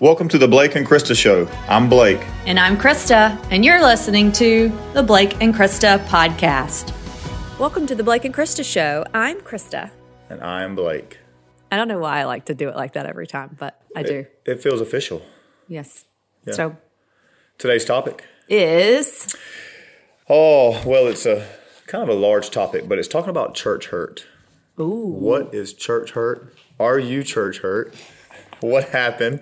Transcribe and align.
Welcome 0.00 0.28
to 0.28 0.38
the 0.38 0.46
Blake 0.46 0.76
and 0.76 0.86
Krista 0.86 1.16
Show. 1.16 1.48
I'm 1.68 1.88
Blake. 1.88 2.24
And 2.46 2.56
I'm 2.56 2.76
Krista, 2.76 3.36
and 3.50 3.64
you're 3.64 3.82
listening 3.82 4.30
to 4.32 4.68
the 4.94 5.02
Blake 5.02 5.42
and 5.42 5.52
Krista 5.52 5.98
podcast. 6.06 6.92
Welcome 7.58 7.84
to 7.88 7.96
the 7.96 8.04
Blake 8.04 8.24
and 8.24 8.32
Krista 8.32 8.64
Show. 8.64 9.04
I'm 9.12 9.40
Krista. 9.40 9.90
And 10.30 10.40
I 10.40 10.62
am 10.62 10.76
Blake. 10.76 11.18
I 11.72 11.76
don't 11.76 11.88
know 11.88 11.98
why 11.98 12.20
I 12.20 12.24
like 12.26 12.44
to 12.44 12.54
do 12.54 12.68
it 12.68 12.76
like 12.76 12.92
that 12.92 13.06
every 13.06 13.26
time, 13.26 13.56
but 13.58 13.82
I 13.96 14.04
do. 14.04 14.18
It, 14.18 14.42
it 14.46 14.62
feels 14.62 14.80
official. 14.80 15.20
Yes. 15.66 16.04
Yeah. 16.46 16.54
So 16.54 16.76
Today's 17.58 17.84
topic. 17.84 18.24
is 18.48 19.34
Oh, 20.28 20.80
well, 20.86 21.08
it's 21.08 21.26
a 21.26 21.44
kind 21.88 22.08
of 22.08 22.08
a 22.08 22.20
large 22.20 22.50
topic, 22.50 22.88
but 22.88 23.00
it's 23.00 23.08
talking 23.08 23.30
about 23.30 23.56
church 23.56 23.86
hurt. 23.86 24.28
ooh 24.78 25.08
What 25.08 25.52
is 25.52 25.72
church 25.72 26.12
hurt? 26.12 26.54
Are 26.78 27.00
you 27.00 27.24
church 27.24 27.58
hurt? 27.62 27.92
What 28.60 28.88
happened? 28.90 29.40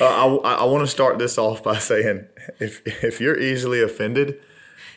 Uh, 0.00 0.04
I, 0.04 0.54
I 0.54 0.64
want 0.64 0.82
to 0.82 0.86
start 0.86 1.18
this 1.18 1.38
off 1.38 1.62
by 1.62 1.78
saying 1.78 2.26
if, 2.58 2.82
if 3.04 3.20
you're 3.20 3.38
easily 3.38 3.80
offended, 3.82 4.38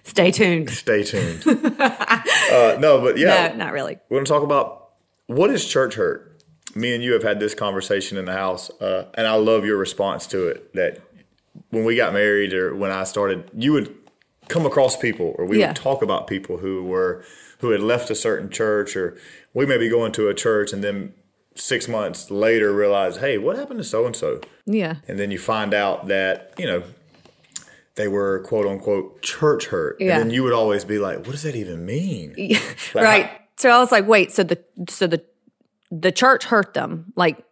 stay 0.03 0.31
tuned. 0.31 0.69
stay 0.69 1.03
tuned. 1.03 1.43
uh, 1.79 2.77
no, 2.79 2.99
but 3.01 3.17
yeah. 3.17 3.47
No, 3.49 3.55
not 3.65 3.73
really. 3.73 3.97
We're 4.09 4.17
going 4.17 4.25
to 4.25 4.29
talk 4.31 4.43
about 4.43 4.89
what 5.27 5.49
is 5.49 5.65
church 5.65 5.95
hurt. 5.95 6.29
Me 6.75 6.93
and 6.95 7.03
you 7.03 7.13
have 7.13 7.23
had 7.23 7.39
this 7.39 7.53
conversation 7.53 8.17
in 8.17 8.25
the 8.25 8.33
house, 8.33 8.69
uh, 8.81 9.05
and 9.13 9.27
I 9.27 9.35
love 9.35 9.63
your 9.63 9.77
response 9.77 10.25
to 10.27 10.47
it. 10.47 10.73
That 10.73 10.99
when 11.69 11.85
we 11.85 11.95
got 11.95 12.13
married 12.13 12.53
or 12.53 12.75
when 12.75 12.89
I 12.91 13.03
started, 13.03 13.49
you 13.55 13.73
would 13.73 13.95
come 14.49 14.65
across 14.65 14.97
people, 14.97 15.35
or 15.37 15.45
we 15.45 15.59
Yeah. 15.59 15.67
would 15.67 15.75
talk 15.75 16.01
about 16.01 16.27
people 16.27 16.57
who 16.57 16.83
were 16.83 17.23
who 17.59 17.69
had 17.69 17.79
left 17.81 18.09
a 18.09 18.15
certain 18.15 18.49
church, 18.49 18.95
or 18.97 19.15
we 19.53 19.65
may 19.65 19.77
be 19.77 19.87
going 19.87 20.11
to 20.13 20.27
a 20.29 20.33
church, 20.33 20.73
and 20.73 20.83
then 20.83 21.13
six 21.55 21.87
months 21.87 22.31
later 22.31 22.73
realize, 22.73 23.17
hey, 23.17 23.37
what 23.37 23.55
happened 23.57 23.79
to 23.79 23.83
so 23.83 24.05
and 24.05 24.15
so? 24.15 24.41
Yeah. 24.65 24.95
And 25.07 25.19
then 25.19 25.31
you 25.31 25.39
find 25.39 25.73
out 25.73 26.07
that 26.07 26.53
you 26.57 26.65
know 26.65 26.83
they 27.95 28.07
were 28.07 28.39
quote 28.41 28.65
unquote 28.65 29.21
church 29.21 29.67
hurt, 29.67 29.97
Yeah. 29.99 30.13
and 30.13 30.23
then 30.23 30.29
you 30.31 30.43
would 30.43 30.53
always 30.53 30.83
be 30.85 30.97
like, 30.97 31.17
what 31.19 31.31
does 31.31 31.43
that 31.43 31.55
even 31.55 31.85
mean? 31.85 32.35
Like, 32.93 32.95
right. 32.95 33.29
So 33.57 33.69
I 33.69 33.77
was 33.79 33.91
like, 33.91 34.07
wait, 34.07 34.31
so 34.31 34.43
the 34.43 34.63
so 34.89 35.07
the 35.07 35.23
the 35.91 36.11
church 36.11 36.45
hurt 36.45 36.73
them. 36.73 37.13
Like 37.15 37.43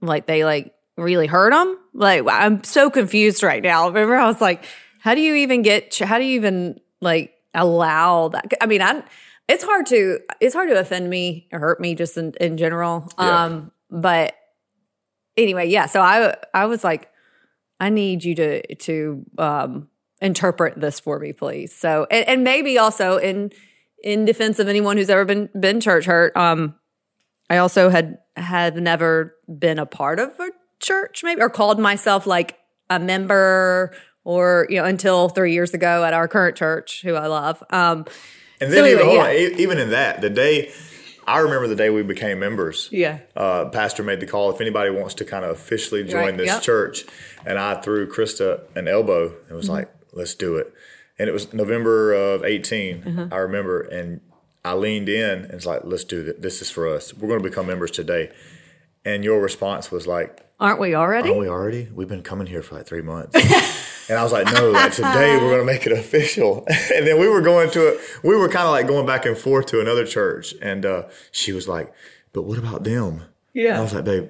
like 0.00 0.26
they 0.26 0.44
like 0.44 0.74
really 0.96 1.26
hurt 1.26 1.50
them? 1.52 1.76
Like 1.92 2.22
I'm 2.30 2.62
so 2.62 2.88
confused 2.88 3.42
right 3.42 3.62
now. 3.62 3.88
Remember 3.88 4.14
I 4.16 4.26
was 4.26 4.40
like, 4.40 4.64
how 5.00 5.14
do 5.14 5.20
you 5.20 5.34
even 5.36 5.62
get 5.62 5.96
how 5.98 6.18
do 6.18 6.24
you 6.24 6.36
even 6.36 6.78
like 7.00 7.32
allow 7.52 8.28
that? 8.28 8.52
I 8.60 8.66
mean, 8.66 8.80
I 8.82 9.02
it's 9.50 9.64
hard 9.64 9.86
to 9.86 10.20
it's 10.40 10.54
hard 10.54 10.68
to 10.68 10.78
offend 10.78 11.10
me 11.10 11.48
or 11.52 11.58
hurt 11.58 11.80
me 11.80 11.94
just 11.94 12.16
in, 12.16 12.32
in 12.40 12.56
general. 12.56 13.10
Yeah. 13.18 13.44
Um 13.44 13.72
but 13.90 14.34
anyway, 15.36 15.68
yeah, 15.68 15.86
so 15.86 16.00
I 16.00 16.36
I 16.54 16.66
was 16.66 16.84
like 16.84 17.10
I 17.78 17.88
need 17.90 18.24
you 18.24 18.34
to 18.36 18.74
to 18.76 19.24
um 19.38 19.88
interpret 20.20 20.80
this 20.80 21.00
for 21.00 21.18
me, 21.18 21.32
please. 21.32 21.74
So 21.74 22.06
and, 22.10 22.28
and 22.28 22.44
maybe 22.44 22.78
also 22.78 23.16
in 23.16 23.50
in 24.02 24.24
defense 24.24 24.58
of 24.58 24.68
anyone 24.68 24.96
who's 24.96 25.10
ever 25.10 25.24
been 25.24 25.48
been 25.58 25.80
church 25.80 26.06
hurt, 26.06 26.36
um, 26.36 26.74
I 27.48 27.58
also 27.58 27.90
had 27.90 28.18
had 28.36 28.76
never 28.76 29.36
been 29.46 29.78
a 29.78 29.86
part 29.86 30.18
of 30.18 30.30
a 30.38 30.50
church, 30.78 31.22
maybe, 31.22 31.42
or 31.42 31.50
called 31.50 31.78
myself 31.78 32.26
like 32.26 32.58
a 32.88 32.98
member, 32.98 33.94
or 34.24 34.66
you 34.70 34.76
know, 34.76 34.84
until 34.84 35.28
three 35.28 35.52
years 35.52 35.74
ago 35.74 36.04
at 36.04 36.14
our 36.14 36.28
current 36.28 36.56
church, 36.56 37.02
who 37.02 37.14
I 37.14 37.26
love. 37.26 37.62
Um, 37.70 38.06
And 38.60 38.72
then 38.72 38.84
even, 38.84 38.98
anyway, 39.00 39.04
hold 39.04 39.16
yeah. 39.16 39.48
on, 39.54 39.60
even 39.60 39.78
in 39.78 39.90
that, 39.90 40.20
the 40.20 40.30
day 40.30 40.72
I 41.30 41.38
remember 41.38 41.68
the 41.68 41.76
day 41.76 41.90
we 41.90 42.02
became 42.02 42.40
members. 42.40 42.88
Yeah. 42.90 43.20
Uh, 43.36 43.66
Pastor 43.66 44.02
made 44.02 44.18
the 44.18 44.26
call 44.26 44.50
if 44.50 44.60
anybody 44.60 44.90
wants 44.90 45.14
to 45.14 45.24
kind 45.24 45.44
of 45.44 45.52
officially 45.52 46.02
join 46.02 46.20
Right, 46.22 46.36
this 46.36 46.46
yep. 46.46 46.62
church, 46.62 47.04
and 47.46 47.56
I 47.56 47.80
threw 47.80 48.08
Krista 48.08 48.62
an 48.74 48.88
elbow 48.88 49.34
and 49.46 49.56
was 49.56 49.68
like, 49.68 49.88
"Let's 50.12 50.34
do 50.34 50.56
it." 50.56 50.72
And 51.18 51.28
it 51.28 51.32
was 51.32 51.52
November 51.52 52.12
of 52.12 52.44
18. 52.44 53.04
Uh-huh. 53.06 53.28
I 53.30 53.36
remember, 53.36 53.80
and 53.80 54.20
I 54.64 54.74
leaned 54.74 55.08
in 55.08 55.44
and 55.44 55.52
was 55.52 55.66
like, 55.66 55.82
"Let's 55.84 56.04
do 56.04 56.24
this. 56.24 56.34
This 56.38 56.62
is 56.62 56.70
for 56.70 56.88
us. 56.88 57.14
We're 57.14 57.28
going 57.28 57.42
to 57.42 57.48
become 57.48 57.66
members 57.66 57.92
today." 57.92 58.32
And 59.04 59.24
your 59.24 59.40
response 59.40 59.90
was 59.90 60.06
like, 60.06 60.46
aren't 60.58 60.78
we 60.78 60.94
already? 60.94 61.28
Aren't 61.28 61.40
we 61.40 61.48
already? 61.48 61.88
We've 61.94 62.08
been 62.08 62.22
coming 62.22 62.46
here 62.46 62.62
for 62.62 62.74
like 62.74 62.86
three 62.86 63.02
months." 63.02 63.36
and 64.10 64.18
I 64.18 64.22
was 64.24 64.32
like, 64.32 64.52
"No, 64.52 64.70
like 64.72 64.92
today 64.92 65.36
we're 65.36 65.48
going 65.54 65.60
to 65.60 65.64
make 65.72 65.86
it 65.86 65.92
official." 65.92 66.66
and 66.94 67.06
then 67.06 67.18
we 67.18 67.28
were 67.28 67.40
going 67.40 67.70
to 67.70 67.88
it. 67.94 68.00
We 68.22 68.36
were 68.36 68.48
kind 68.48 68.64
of 68.66 68.72
like 68.72 68.86
going 68.88 69.06
back 69.06 69.24
and 69.24 69.38
forth 69.38 69.66
to 69.66 69.80
another 69.80 70.04
church, 70.04 70.52
and 70.60 70.84
uh, 70.84 71.04
she 71.32 71.52
was 71.52 71.66
like, 71.68 71.92
"But 72.32 72.42
what 72.42 72.58
about 72.58 72.84
them?" 72.84 73.22
Yeah. 73.54 73.70
And 73.70 73.78
I 73.78 73.82
was 73.82 73.94
like, 73.94 74.04
"Babe, 74.04 74.28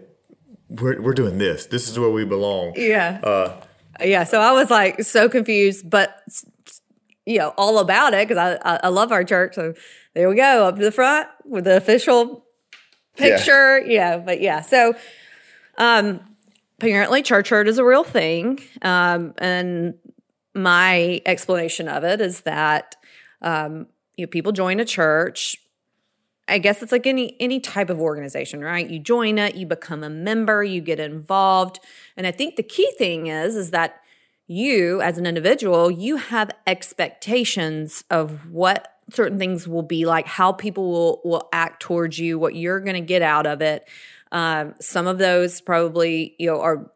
we're 0.68 1.00
we're 1.00 1.14
doing 1.14 1.38
this. 1.38 1.66
This 1.66 1.88
is 1.88 1.98
where 1.98 2.10
we 2.10 2.24
belong." 2.24 2.74
Yeah. 2.76 3.20
Uh, 3.22 3.56
yeah. 4.04 4.24
So 4.24 4.40
I 4.40 4.52
was 4.52 4.70
like 4.70 5.02
so 5.02 5.28
confused, 5.28 5.88
but 5.90 6.14
you 7.26 7.38
know, 7.38 7.54
all 7.56 7.78
about 7.78 8.12
it 8.14 8.28
because 8.28 8.38
I, 8.62 8.74
I 8.74 8.80
I 8.84 8.88
love 8.88 9.10
our 9.12 9.24
church. 9.24 9.54
So 9.54 9.74
there 10.14 10.28
we 10.28 10.34
go 10.36 10.66
up 10.66 10.76
to 10.76 10.82
the 10.84 10.92
front 10.92 11.28
with 11.44 11.64
the 11.64 11.76
official 11.76 12.44
Yeah. 13.18 13.36
picture. 13.36 13.78
Yeah. 13.80 14.18
But 14.18 14.40
yeah. 14.40 14.60
So 14.60 14.94
um 15.78 16.20
apparently 16.80 17.22
church 17.22 17.50
hurt 17.50 17.68
is 17.68 17.78
a 17.78 17.84
real 17.84 18.04
thing. 18.04 18.60
Um 18.82 19.34
and 19.38 19.94
my 20.54 21.20
explanation 21.26 21.88
of 21.88 22.04
it 22.04 22.20
is 22.20 22.40
that 22.42 22.96
um 23.42 23.86
you 24.16 24.26
know, 24.26 24.30
people 24.30 24.52
join 24.52 24.80
a 24.80 24.84
church 24.84 25.56
I 26.48 26.58
guess 26.58 26.82
it's 26.82 26.92
like 26.92 27.06
any 27.06 27.36
any 27.38 27.60
type 27.60 27.90
of 27.90 28.00
organization, 28.00 28.60
right? 28.60 28.88
You 28.88 28.98
join 28.98 29.38
it, 29.38 29.54
you 29.54 29.66
become 29.66 30.02
a 30.02 30.10
member, 30.10 30.64
you 30.64 30.80
get 30.80 30.98
involved. 30.98 31.78
And 32.16 32.26
I 32.26 32.32
think 32.32 32.56
the 32.56 32.62
key 32.62 32.90
thing 32.98 33.28
is 33.28 33.56
is 33.56 33.70
that 33.70 34.00
you 34.46 35.00
as 35.00 35.16
an 35.16 35.26
individual, 35.26 35.90
you 35.90 36.16
have 36.16 36.50
expectations 36.66 38.02
of 38.10 38.50
what 38.50 38.96
certain 39.12 39.38
things 39.38 39.68
will 39.68 39.82
be 39.82 40.06
like, 40.06 40.26
how 40.26 40.52
people 40.52 40.90
will 40.90 41.20
will 41.24 41.48
act 41.52 41.82
towards 41.82 42.18
you, 42.18 42.38
what 42.38 42.56
you're 42.56 42.80
going 42.80 42.94
to 42.94 43.00
get 43.00 43.22
out 43.22 43.46
of 43.46 43.62
it. 43.62 43.88
Um, 44.32 44.74
some 44.80 45.06
of 45.06 45.18
those 45.18 45.60
probably, 45.60 46.34
you 46.38 46.46
know, 46.46 46.60
are 46.60 46.90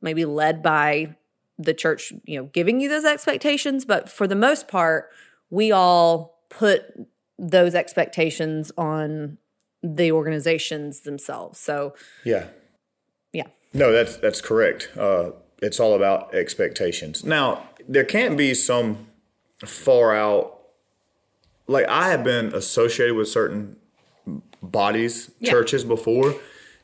maybe 0.00 0.24
led 0.24 0.62
by 0.62 1.16
the 1.58 1.74
church, 1.74 2.12
you 2.24 2.38
know, 2.38 2.46
giving 2.52 2.80
you 2.80 2.88
those 2.88 3.04
expectations, 3.04 3.84
but 3.84 4.08
for 4.08 4.26
the 4.26 4.36
most 4.36 4.68
part, 4.68 5.10
we 5.50 5.72
all 5.72 6.40
put 6.48 6.82
those 7.38 7.74
expectations 7.74 8.70
on 8.78 9.38
the 9.82 10.12
organizations 10.12 11.00
themselves. 11.00 11.58
So, 11.58 11.94
yeah. 12.24 12.46
yeah. 13.32 13.46
No, 13.72 13.92
that's 13.92 14.16
that's 14.16 14.40
correct. 14.40 14.90
Uh, 14.96 15.30
it's 15.60 15.78
all 15.80 15.94
about 15.94 16.34
expectations. 16.34 17.24
Now, 17.24 17.68
there 17.88 18.04
can't 18.04 18.36
be 18.36 18.54
some 18.54 19.06
far 19.64 20.14
out. 20.14 20.54
Like 21.66 21.86
I 21.88 22.08
have 22.10 22.24
been 22.24 22.54
associated 22.54 23.14
with 23.14 23.28
certain 23.28 23.76
bodies, 24.62 25.30
Yeah. 25.38 25.50
churches 25.50 25.84
before, 25.84 26.34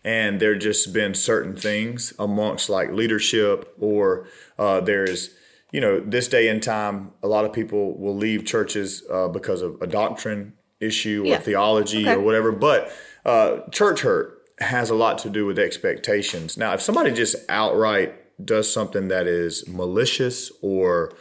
and 0.04 0.38
there 0.41 0.54
just 0.54 0.92
been 0.92 1.15
certain 1.15 1.56
things 1.56 2.12
amongst 2.19 2.69
like 2.69 2.91
leadership, 2.92 3.75
or 3.81 4.26
uh, 4.59 4.81
there's 4.81 5.31
you 5.72 5.81
know 5.81 5.98
this 6.00 6.28
day 6.28 6.48
and 6.48 6.62
time, 6.62 7.10
a 7.22 7.26
lot 7.28 7.44
of 7.44 7.53
people 7.53 7.98
will 7.98 8.16
leave 8.16 8.44
churches 8.44 9.03
uh, 9.10 9.28
because 9.28 9.62
of 9.62 9.81
a 9.82 9.87
doctrine 9.87 10.53
issue 10.81 11.22
or 11.25 11.28
Yeah. 11.28 11.38
theology 11.38 12.03
Okay. 12.03 12.15
or 12.15 12.20
whatever. 12.20 12.53
But 12.53 12.92
uh, 13.25 13.60
church 13.70 14.03
hurt 14.03 14.42
has 14.60 14.91
a 14.91 14.94
lot 14.94 15.19
to 15.19 15.31
do 15.31 15.47
with 15.47 15.59
expectations. 15.59 16.56
Now, 16.56 16.75
if 16.75 16.81
somebody 16.81 17.10
just 17.12 17.34
outright 17.48 18.15
does 18.44 18.72
something 18.72 19.09
that 19.09 19.26
is 19.26 19.66
malicious 19.66 20.53
or 20.62 21.12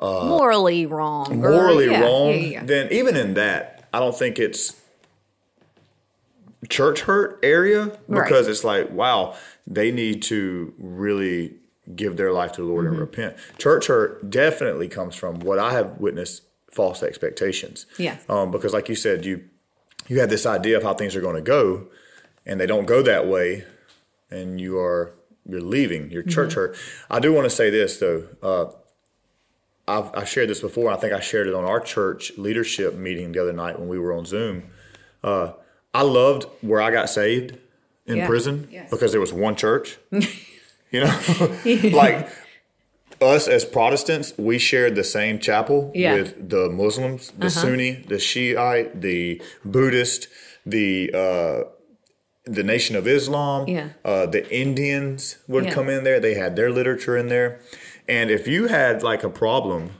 morally 0.00 0.86
wrong. 0.86 1.32
or- 1.44 1.50
morally 1.50 1.86
yeah, 1.90 2.00
wrong, 2.00 2.38
yeah. 2.38 2.64
then 2.64 2.88
even 2.92 3.16
in 3.16 3.34
that, 3.34 3.88
I 3.92 3.98
don't 3.98 4.16
think 4.16 4.38
it's 4.38 4.80
church 6.68 7.02
hurt 7.02 7.38
area 7.42 7.98
Right. 8.08 8.24
because 8.24 8.48
it's 8.48 8.64
like, 8.64 8.90
wow, 8.90 9.34
they 9.66 9.90
need 9.90 10.22
to 10.24 10.72
really 10.78 11.54
give 11.96 12.16
their 12.16 12.32
life 12.32 12.52
to 12.52 12.60
the 12.62 12.66
Lord 12.66 12.84
Mm-hmm. 12.84 12.92
and 12.92 13.00
repent. 13.00 13.36
Church 13.58 13.86
hurt 13.88 14.30
definitely 14.30 14.88
comes 14.88 15.14
from 15.14 15.40
what 15.40 15.58
I 15.58 15.72
have 15.72 15.98
witnessed 15.98 16.42
false 16.70 17.02
expectations. 17.02 17.86
Yeah. 17.98 18.16
Um, 18.28 18.50
because 18.50 18.72
like 18.72 18.88
you 18.88 18.94
said, 18.94 19.24
you 19.24 19.44
you 20.08 20.18
have 20.20 20.30
this 20.30 20.46
idea 20.46 20.76
of 20.76 20.82
how 20.82 20.94
things 20.94 21.14
are 21.14 21.20
going 21.20 21.36
to 21.36 21.42
go, 21.42 21.86
and 22.46 22.58
they 22.60 22.66
don't 22.66 22.86
go 22.86 23.02
that 23.02 23.26
way, 23.28 23.64
and 24.30 24.60
you 24.60 24.78
are 24.78 25.14
you're 25.48 25.60
leaving 25.60 26.10
your 26.10 26.22
church 26.22 26.54
hurt. 26.54 26.76
I 27.10 27.18
do 27.20 27.32
want 27.32 27.44
to 27.44 27.50
say 27.50 27.70
this 27.70 27.98
though. 27.98 28.26
Uh, 28.42 28.66
I've, 29.88 30.10
I've 30.14 30.28
shared 30.28 30.48
this 30.48 30.60
before. 30.60 30.90
I 30.92 30.96
think 30.96 31.12
I 31.12 31.20
shared 31.20 31.46
it 31.48 31.54
on 31.54 31.64
our 31.64 31.80
church 31.80 32.32
leadership 32.38 32.94
meeting 32.94 33.32
the 33.32 33.40
other 33.42 33.52
night 33.52 33.78
when 33.78 33.88
we 33.88 33.98
were 33.98 34.12
on 34.12 34.24
Zoom. 34.24 34.70
Uh, 35.24 35.52
I 35.94 36.02
loved 36.02 36.46
where 36.60 36.80
I 36.80 36.90
got 36.90 37.08
saved 37.10 37.56
in 38.06 38.16
Yeah. 38.18 38.26
prison 38.26 38.68
Yes. 38.70 38.90
because 38.90 39.12
there 39.12 39.20
was 39.20 39.32
one 39.32 39.56
church. 39.56 39.98
you 40.10 41.00
know, 41.00 41.20
like 41.92 42.28
us 43.20 43.46
as 43.46 43.64
Protestants, 43.64 44.32
we 44.36 44.58
shared 44.58 44.94
the 44.96 45.04
same 45.04 45.38
chapel 45.38 45.90
Yeah. 45.94 46.14
with 46.14 46.48
the 46.48 46.68
Muslims, 46.70 47.32
the 47.38 47.50
Sunni, 47.50 48.04
the 48.08 48.18
Shiite, 48.18 49.00
the 49.00 49.40
Buddhist, 49.64 50.28
the 50.66 51.10
uh, 51.14 51.64
the 52.44 52.64
Nation 52.64 52.96
of 52.96 53.06
Islam. 53.06 53.68
Yeah. 53.68 53.88
Uh, 54.04 54.26
the 54.26 54.42
Indians 54.52 55.36
would 55.46 55.70
come 55.70 55.88
in 55.88 56.02
there. 56.04 56.18
They 56.18 56.34
had 56.34 56.56
their 56.56 56.70
literature 56.70 57.16
in 57.16 57.28
there. 57.28 57.60
And 58.08 58.30
if 58.30 58.48
you 58.48 58.66
had 58.66 59.02
like 59.04 59.22
a 59.22 59.28
problem, 59.30 59.90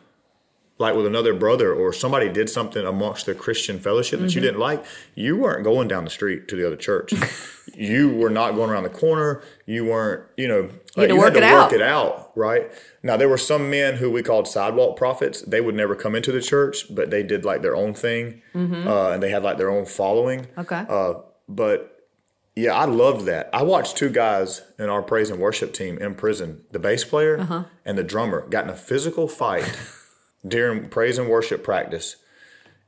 like 0.82 0.94
with 0.94 1.06
another 1.06 1.32
brother 1.32 1.72
or 1.72 1.92
somebody 1.92 2.28
did 2.28 2.50
something 2.50 2.84
amongst 2.86 3.24
the 3.26 3.34
Christian 3.34 3.78
fellowship 3.78 4.20
that 4.20 4.34
you 4.34 4.40
Mm-hmm. 4.40 4.46
didn't 4.48 4.60
like, 4.60 4.84
you 5.14 5.36
weren't 5.38 5.64
going 5.64 5.88
down 5.88 6.04
the 6.04 6.10
street 6.10 6.48
to 6.48 6.56
the 6.56 6.66
other 6.66 6.76
church. 6.76 7.14
you 7.74 8.14
were 8.14 8.28
not 8.30 8.54
going 8.54 8.68
around 8.70 8.82
the 8.82 8.90
corner. 8.90 9.42
You 9.66 9.86
weren't, 9.86 10.24
you 10.36 10.48
know, 10.48 10.68
to 10.96 11.08
you 11.08 11.16
work 11.16 11.34
had 11.34 11.40
to 11.40 11.46
it 11.48 11.52
work 11.52 11.64
out. 11.66 11.72
it 11.72 11.82
out, 11.82 12.32
right? 12.36 12.70
Now 13.02 13.16
there 13.16 13.28
were 13.28 13.38
some 13.38 13.70
men 13.70 13.96
who 13.96 14.10
we 14.10 14.22
called 14.22 14.46
sidewalk 14.48 14.96
prophets. 14.96 15.40
They 15.42 15.60
would 15.60 15.74
never 15.74 15.94
come 15.94 16.14
into 16.14 16.32
the 16.32 16.42
church, 16.42 16.94
but 16.94 17.10
they 17.10 17.22
did 17.22 17.44
like 17.44 17.62
their 17.62 17.74
own 17.76 17.94
thing, 17.94 18.42
uh, 18.54 19.10
and 19.12 19.22
they 19.22 19.30
had 19.30 19.42
like 19.42 19.56
their 19.58 19.70
own 19.70 19.86
following. 19.86 20.40
Mm-hmm. 20.46 20.60
Okay. 20.60 20.84
Uh, 20.88 21.14
but 21.48 21.88
yeah, 22.54 22.74
I 22.74 22.84
loved 22.84 23.24
that. 23.26 23.48
I 23.54 23.62
watched 23.62 23.96
two 23.96 24.10
guys 24.10 24.60
in 24.78 24.90
our 24.90 25.00
praise 25.00 25.30
and 25.30 25.40
worship 25.40 25.72
team 25.72 25.96
in 25.98 26.14
prison, 26.14 26.64
the 26.70 26.78
bass 26.78 27.02
player 27.04 27.38
Uh-huh. 27.40 27.64
and 27.86 27.96
the 27.96 28.04
drummer, 28.04 28.46
got 28.48 28.64
in 28.64 28.70
a 28.70 28.76
physical 28.76 29.26
fight 29.26 29.64
during 30.46 30.88
praise 30.88 31.18
and 31.18 31.28
worship 31.28 31.62
practice 31.62 32.16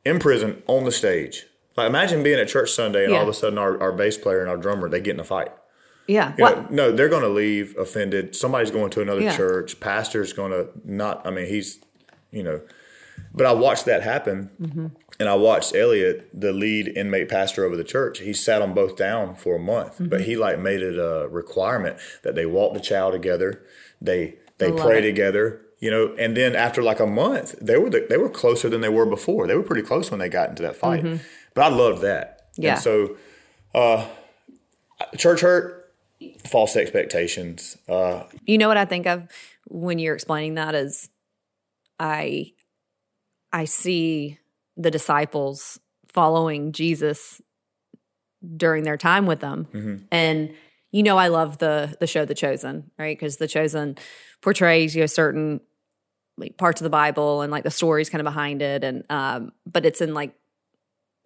in 0.05 0.19
prison 0.19 0.63
on 0.67 0.85
the 0.85 0.93
stage. 0.93 1.47
Like 1.77 1.89
imagine 1.89 2.23
being 2.23 2.39
at 2.39 2.49
church 2.49 2.71
Sunday 2.71 3.05
and 3.05 3.15
all 3.15 3.23
of 3.23 3.29
a 3.29 3.35
sudden 3.35 3.59
our, 3.59 3.81
our 3.81 3.93
bass 3.93 4.17
player 4.17 4.41
and 4.41 4.49
our 4.51 4.57
drummer 4.57 4.89
they 4.89 5.01
get 5.01 5.15
in 5.15 5.21
a 5.21 5.25
fight. 5.25 5.53
Yeah. 6.07 6.35
Know, 6.39 6.67
no, 6.71 6.93
they're 6.93 7.09
going 7.09 7.23
to 7.23 7.29
leave 7.29 7.77
offended. 7.79 8.37
Somebody's 8.37 8.71
going 8.71 8.91
to 8.91 9.01
another 9.01 9.23
Yeah. 9.23 9.37
church. 9.37 9.81
Pastor's 9.81 10.33
going 10.35 10.53
to 10.53 10.69
not. 10.85 11.27
I 11.27 11.31
mean, 11.31 11.47
he's, 11.47 11.79
you 12.31 12.43
know. 12.43 12.61
But 13.33 13.47
I 13.47 13.53
watched 13.53 13.87
that 13.87 14.03
happen, 14.03 14.51
Mm-hmm. 14.61 14.87
and 15.19 15.29
I 15.29 15.35
watched 15.35 15.75
Elliot, 15.75 16.29
the 16.35 16.53
lead 16.53 16.89
inmate 16.89 17.29
pastor 17.29 17.65
over 17.65 17.75
the 17.77 17.85
church. 17.85 18.19
He 18.19 18.33
sat 18.35 18.59
them 18.59 18.75
both 18.75 18.97
down 18.97 19.35
for 19.37 19.57
a 19.57 19.59
month, 19.59 19.95
Mm-hmm. 19.95 20.09
but 20.09 20.21
he 20.23 20.37
like 20.37 20.59
made 20.59 20.83
it 20.83 20.99
a 20.99 21.27
requirement 21.29 21.97
that 22.23 22.35
they 22.35 22.45
walk 22.45 22.75
the 22.75 22.81
child 22.81 23.13
together. 23.15 23.63
They 24.01 24.37
they 24.59 24.71
pray 24.73 24.99
it. 24.99 25.03
together. 25.03 25.63
You 25.81 25.91
know, 25.91 26.15
and 26.19 26.37
then 26.37 26.57
after 26.57 26.83
like 26.83 27.01
a 27.01 27.07
month, 27.07 27.55
they 27.61 27.77
were 27.77 27.91
the, 27.91 28.07
they 28.09 28.17
were 28.17 28.31
closer 28.31 28.69
than 28.71 28.81
they 28.81 28.89
were 28.89 29.07
before. 29.07 29.47
They 29.47 29.55
were 29.55 29.63
pretty 29.63 29.83
close 29.83 30.11
when 30.11 30.21
they 30.21 30.29
got 30.29 30.49
into 30.49 30.63
that 30.63 30.77
fight. 30.77 31.05
But 31.55 31.63
I 31.65 31.69
loved 31.69 32.03
that. 32.03 32.53
Mm-hmm. 32.53 32.63
Yeah. 32.63 32.75
And 32.75 32.83
so, 32.83 33.17
uh, 33.75 34.07
church 35.19 35.41
hurt, 35.41 35.93
false 36.47 36.77
expectations. 36.77 37.77
Uh, 37.89 38.23
You 38.45 38.57
know 38.57 38.69
what 38.69 38.77
I 38.77 38.85
think 38.87 39.07
of 39.07 39.29
when 39.67 39.99
you're 39.99 40.15
explaining 40.15 40.55
that 40.55 40.75
is 40.75 41.11
I 41.99 42.53
I 43.53 43.67
see 43.67 44.39
the 44.77 44.91
disciples 44.91 45.79
following 46.09 46.73
Jesus 46.73 47.41
during 48.57 48.85
their 48.85 48.97
time 48.97 49.27
with 49.27 49.41
them. 49.41 50.07
And 50.11 50.55
you 50.95 51.03
know 51.03 51.19
I 51.19 51.27
love 51.27 51.59
the 51.59 51.97
the 51.99 52.07
show 52.07 52.25
The 52.25 52.35
Chosen, 52.35 52.91
right? 52.99 53.19
Cuz 53.19 53.37
The 53.37 53.49
Chosen 53.49 53.99
portrays 54.41 54.95
you 54.95 55.03
know 55.03 55.07
certain 55.07 55.61
like 56.39 56.57
parts 56.57 56.81
of 56.81 56.85
the 56.85 56.91
Bible 56.91 57.43
and 57.43 57.51
like 57.51 57.65
the 57.65 57.71
stories 57.71 58.09
kind 58.09 58.21
of 58.21 58.25
behind 58.25 58.63
it 58.63 58.85
and 58.85 59.05
um 59.11 59.53
but 59.67 59.85
it's 59.85 60.01
in 60.01 60.15
like 60.15 60.35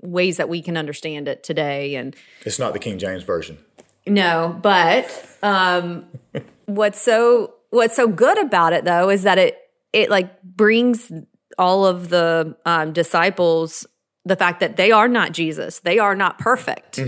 ways 0.02 0.38
that 0.38 0.48
we 0.48 0.62
can 0.62 0.76
understand 0.76 1.28
it 1.28 1.42
today 1.42 1.96
and 1.96 2.16
it's 2.46 2.58
not 2.58 2.72
the 2.72 2.78
King 2.78 2.98
James 2.98 3.24
version. 3.24 3.58
no, 4.06 4.58
but 4.62 5.06
um, 5.42 6.06
what's 6.66 7.00
so 7.00 7.54
what's 7.70 7.94
so 7.94 8.08
good 8.08 8.38
about 8.38 8.72
it 8.72 8.84
though 8.84 9.10
is 9.10 9.24
that 9.24 9.38
it 9.38 9.58
it 9.92 10.08
like 10.08 10.42
brings 10.42 11.12
all 11.58 11.84
of 11.84 12.08
the 12.08 12.56
um, 12.64 12.92
disciples 12.92 13.86
the 14.28 14.36
fact 14.36 14.60
that 14.60 14.76
they 14.76 14.92
are 14.92 15.08
not 15.08 15.32
Jesus, 15.32 15.80
they 15.80 15.98
are 15.98 16.14
not 16.14 16.38
perfect, 16.38 17.00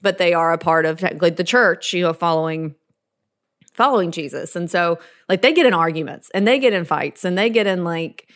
but 0.00 0.18
they 0.18 0.34
are 0.34 0.52
a 0.52 0.58
part 0.58 0.86
of 0.86 1.02
like 1.20 1.36
the 1.36 1.44
church, 1.44 1.92
you 1.92 2.02
know, 2.02 2.12
following 2.12 2.74
following 3.74 4.10
Jesus, 4.10 4.56
and 4.56 4.70
so 4.70 4.98
like 5.28 5.42
they 5.42 5.52
get 5.52 5.66
in 5.66 5.74
arguments 5.74 6.30
and 6.34 6.46
they 6.46 6.58
get 6.58 6.72
in 6.72 6.84
fights 6.84 7.24
and 7.24 7.36
they 7.36 7.50
get 7.50 7.66
in 7.66 7.84
like. 7.84 8.28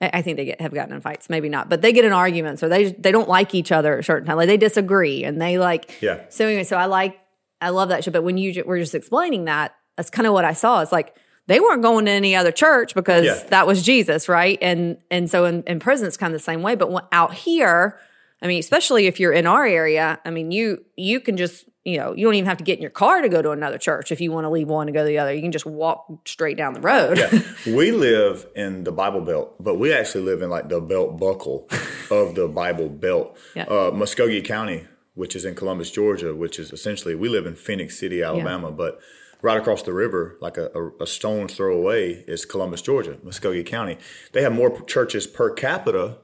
I 0.00 0.20
think 0.22 0.36
they 0.36 0.44
get 0.44 0.60
have 0.60 0.74
gotten 0.74 0.92
in 0.94 1.00
fights, 1.00 1.30
maybe 1.30 1.48
not, 1.48 1.70
but 1.70 1.80
they 1.80 1.92
get 1.92 2.04
in 2.04 2.12
arguments 2.12 2.62
or 2.62 2.68
they 2.68 2.92
they 2.92 3.12
don't 3.12 3.28
like 3.28 3.54
each 3.54 3.72
other 3.72 3.94
at 3.94 4.00
a 4.00 4.02
certain 4.02 4.26
time. 4.26 4.36
Like 4.36 4.48
they 4.48 4.58
disagree 4.58 5.24
and 5.24 5.40
they 5.40 5.56
like 5.56 6.02
Yeah. 6.02 6.24
so 6.28 6.46
anyway, 6.46 6.64
so 6.64 6.76
I 6.76 6.86
like 6.86 7.16
I 7.60 7.70
love 7.70 7.88
that 7.88 8.04
shit. 8.04 8.12
But 8.12 8.22
when 8.24 8.36
you 8.36 8.64
were 8.66 8.78
just 8.78 8.94
explaining 8.94 9.46
that, 9.46 9.74
that's 9.96 10.10
kind 10.10 10.26
of 10.26 10.34
what 10.34 10.44
I 10.44 10.52
saw. 10.52 10.82
It's 10.82 10.92
like 10.92 11.16
they 11.46 11.60
weren't 11.60 11.82
going 11.82 12.06
to 12.06 12.10
any 12.10 12.34
other 12.34 12.52
church 12.52 12.94
because 12.94 13.24
Yeah. 13.24 13.42
that 13.50 13.66
was 13.66 13.82
Jesus, 13.82 14.28
right? 14.28 14.58
And 14.62 14.98
and 15.10 15.30
so 15.30 15.44
in, 15.44 15.62
in 15.64 15.78
prison 15.80 16.06
it's 16.06 16.16
kind 16.16 16.32
of 16.34 16.40
the 16.40 16.44
same 16.44 16.62
way. 16.62 16.74
But 16.74 16.90
when, 16.90 17.04
out 17.12 17.34
here, 17.34 17.98
I 18.42 18.46
mean, 18.46 18.58
especially 18.60 19.06
if 19.06 19.18
you're 19.20 19.32
in 19.32 19.46
our 19.46 19.64
area, 19.66 20.18
I 20.24 20.30
mean, 20.30 20.50
you 20.50 20.84
you 20.96 21.20
can 21.20 21.36
just 21.36 21.64
you 21.84 21.98
know 21.98 22.14
you 22.14 22.24
don't 22.26 22.34
even 22.34 22.46
have 22.46 22.56
to 22.56 22.64
get 22.64 22.76
in 22.78 22.82
your 22.82 22.90
car 22.90 23.20
to 23.20 23.28
go 23.28 23.42
to 23.42 23.50
another 23.50 23.76
church 23.76 24.10
if 24.10 24.20
you 24.20 24.32
want 24.32 24.44
to 24.46 24.48
leave 24.50 24.68
one 24.68 24.86
to 24.86 24.92
go 24.92 25.00
to 25.02 25.06
the 25.06 25.18
other. 25.18 25.34
You 25.34 25.42
can 25.42 25.52
just 25.52 25.66
walk 25.66 26.06
straight 26.26 26.56
down 26.56 26.72
the 26.72 26.80
road. 26.80 27.18
Yeah. 27.18 27.40
we 27.74 27.92
live 27.92 28.46
in 28.56 28.84
the 28.84 28.92
Bible 28.92 29.20
Belt, 29.20 29.54
but 29.60 29.74
we 29.74 29.92
actually 29.92 30.24
live 30.24 30.40
in 30.40 30.48
like 30.48 30.68
the 30.70 30.80
belt 30.80 31.18
buckle 31.18 31.68
of 32.10 32.34
the 32.34 32.48
Bible 32.48 32.88
Belt. 32.88 33.36
Yeah. 33.54 33.64
Uh, 33.64 33.90
Muscogee 33.92 34.40
County, 34.42 34.86
which 35.14 35.36
is 35.36 35.44
in 35.44 35.54
Columbus, 35.54 35.90
Georgia, 35.90 36.34
which 36.34 36.58
is 36.58 36.72
essentially 36.72 37.14
we 37.14 37.28
live 37.28 37.46
in 37.46 37.54
Phenix 37.54 37.98
City, 37.98 38.22
Alabama, 38.22 38.70
but 38.72 38.98
right 39.44 39.58
across 39.58 39.82
the 39.82 39.92
river, 39.92 40.36
like 40.40 40.56
a, 40.56 40.70
a, 40.74 41.02
a 41.04 41.06
stone's 41.06 41.54
throw 41.54 41.76
away, 41.76 42.24
is 42.26 42.44
Columbus, 42.46 42.80
Georgia, 42.82 43.18
Muscogee 43.22 43.62
County. 43.62 43.98
They 44.32 44.40
have 44.42 44.52
more 44.54 44.80
churches 44.86 45.26
per 45.26 45.50
capita 45.50 46.16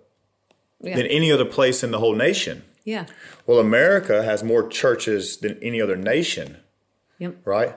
Yeah. 0.80 0.96
than 0.96 1.06
any 1.06 1.30
other 1.30 1.44
place 1.44 1.84
in 1.84 1.90
the 1.90 1.98
whole 1.98 2.14
nation. 2.16 2.62
yeah. 2.84 3.04
Well, 3.46 3.58
America 3.60 4.22
has 4.22 4.42
more 4.42 4.66
churches 4.68 5.36
than 5.42 5.58
any 5.62 5.80
other 5.82 5.96
nation 5.96 6.56
Yep. 7.18 7.32
right? 7.44 7.74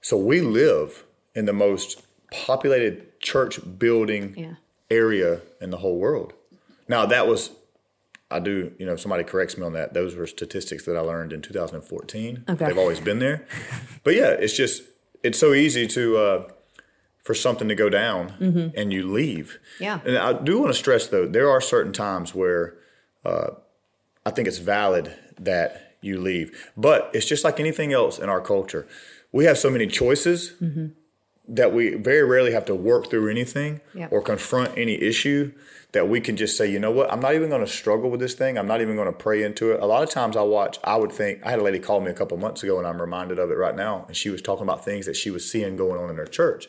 So 0.00 0.16
we 0.16 0.40
live 0.40 1.04
in 1.34 1.46
the 1.46 1.52
most 1.52 2.00
populated 2.30 3.18
church 3.20 3.58
building 3.78 4.34
Yeah. 4.36 4.54
area 4.88 5.40
in 5.60 5.70
the 5.70 5.78
whole 5.78 5.98
world. 5.98 6.32
Now 6.88 7.06
that 7.06 7.26
was, 7.26 7.50
I 8.36 8.40
do, 8.40 8.72
you 8.78 8.86
know, 8.86 8.96
somebody 8.96 9.24
corrects 9.24 9.56
me 9.56 9.64
on 9.64 9.72
that. 9.72 9.94
Those 9.94 10.14
were 10.14 10.26
statistics 10.26 10.84
that 10.84 10.96
I 10.96 11.00
learned 11.00 11.32
in 11.32 11.40
2014. 11.42 12.44
Okay. 12.48 12.64
They've 12.66 12.78
always 12.78 13.00
been 13.00 13.18
there, 13.18 13.46
but 14.04 14.14
yeah, 14.14 14.30
it's 14.30 14.56
just 14.56 14.82
it's 15.22 15.38
so 15.38 15.52
easy 15.54 15.86
to 15.88 16.16
uh, 16.18 16.48
for 17.22 17.34
something 17.34 17.68
to 17.68 17.74
go 17.74 17.88
down 17.88 18.72
and 18.76 18.92
you 18.92 19.10
leave. 19.10 19.58
Mm-hmm. 19.78 19.82
Yeah. 19.84 20.00
and 20.04 20.16
I 20.18 20.32
do 20.34 20.58
want 20.60 20.70
to 20.72 20.78
stress 20.78 21.08
though 21.08 21.26
there 21.26 21.50
are 21.50 21.60
certain 21.60 21.92
times 21.92 22.34
where 22.34 22.74
uh, 23.24 23.50
I 24.24 24.30
think 24.30 24.46
it's 24.48 24.58
valid 24.58 25.12
that 25.40 25.96
you 26.00 26.20
leave, 26.20 26.70
but 26.76 27.10
it's 27.14 27.26
just 27.26 27.42
like 27.44 27.58
anything 27.58 27.92
else 27.92 28.18
in 28.18 28.28
our 28.28 28.40
culture. 28.40 28.86
We 29.32 29.44
have 29.46 29.58
so 29.58 29.70
many 29.70 29.86
choices 29.86 30.52
that 31.48 31.72
we 31.72 31.94
very 31.94 32.22
rarely 32.24 32.52
have 32.52 32.64
to 32.66 32.74
work 32.74 33.08
through 33.10 33.30
anything 33.30 33.80
Yeah. 33.94 34.08
or 34.10 34.20
confront 34.20 34.76
any 34.76 35.00
issue 35.00 35.52
that 35.92 36.08
we 36.08 36.20
can 36.20 36.36
just 36.36 36.56
say, 36.56 36.70
you 36.70 36.78
know 36.78 36.90
what, 36.90 37.10
I'm 37.12 37.20
not 37.20 37.34
even 37.34 37.48
going 37.48 37.64
to 37.64 37.70
struggle 37.70 38.10
with 38.10 38.20
this 38.20 38.34
thing. 38.34 38.58
I'm 38.58 38.66
not 38.66 38.80
even 38.80 38.96
going 38.96 39.06
to 39.06 39.16
pray 39.16 39.42
into 39.42 39.70
it. 39.72 39.80
A 39.80 39.86
lot 39.86 40.02
of 40.02 40.10
times 40.10 40.36
I 40.36 40.42
watch, 40.42 40.78
I 40.84 40.96
would 40.96 41.12
think, 41.12 41.40
I 41.44 41.50
had 41.50 41.60
a 41.60 41.62
lady 41.62 41.78
call 41.78 42.00
me 42.00 42.10
a 42.10 42.14
couple 42.14 42.36
months 42.36 42.62
ago 42.62 42.78
and 42.78 42.86
I'm 42.86 43.00
reminded 43.00 43.38
of 43.38 43.50
it 43.50 43.54
right 43.54 43.74
now. 43.76 44.04
And 44.08 44.16
she 44.16 44.28
was 44.28 44.42
talking 44.42 44.64
about 44.64 44.84
things 44.84 45.06
that 45.06 45.16
she 45.16 45.30
was 45.30 45.50
seeing 45.50 45.76
going 45.76 46.00
on 46.00 46.10
in 46.10 46.16
her 46.16 46.26
church. 46.26 46.66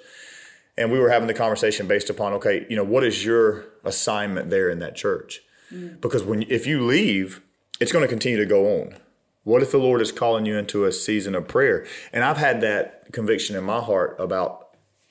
And 0.78 0.92
we 0.92 1.00
were 1.00 1.10
having 1.10 1.28
the 1.28 1.34
conversation 1.34 1.88
based 1.88 2.10
upon, 2.10 2.34
okay, 2.34 2.66
you 2.70 2.76
know, 2.76 2.84
what 2.84 3.04
is 3.04 3.26
your 3.26 3.66
assignment 3.84 4.52
there 4.52 4.70
in 4.70 4.78
that 4.80 4.96
church? 4.96 5.42
Mm. 5.74 6.00
Because 6.00 6.24
when 6.24 6.44
if 6.44 6.68
you 6.68 6.86
leave, 6.86 7.42
it's 7.80 7.92
going 7.92 8.04
to 8.04 8.08
continue 8.08 8.38
to 8.38 8.46
go 8.46 8.82
on. 8.82 8.96
What 9.44 9.62
if 9.62 9.72
the 9.72 9.78
Lord 9.80 10.02
is 10.02 10.12
calling 10.12 10.46
you 10.46 10.58
into 10.58 10.86
a 10.86 10.92
season 10.92 11.34
of 11.34 11.48
prayer? 11.48 11.86
And 12.14 12.24
I've 12.24 12.38
had 12.38 12.62
that 12.62 13.12
conviction 13.12 13.56
in 13.56 13.64
my 13.64 13.80
heart 13.80 14.16
about 14.20 14.67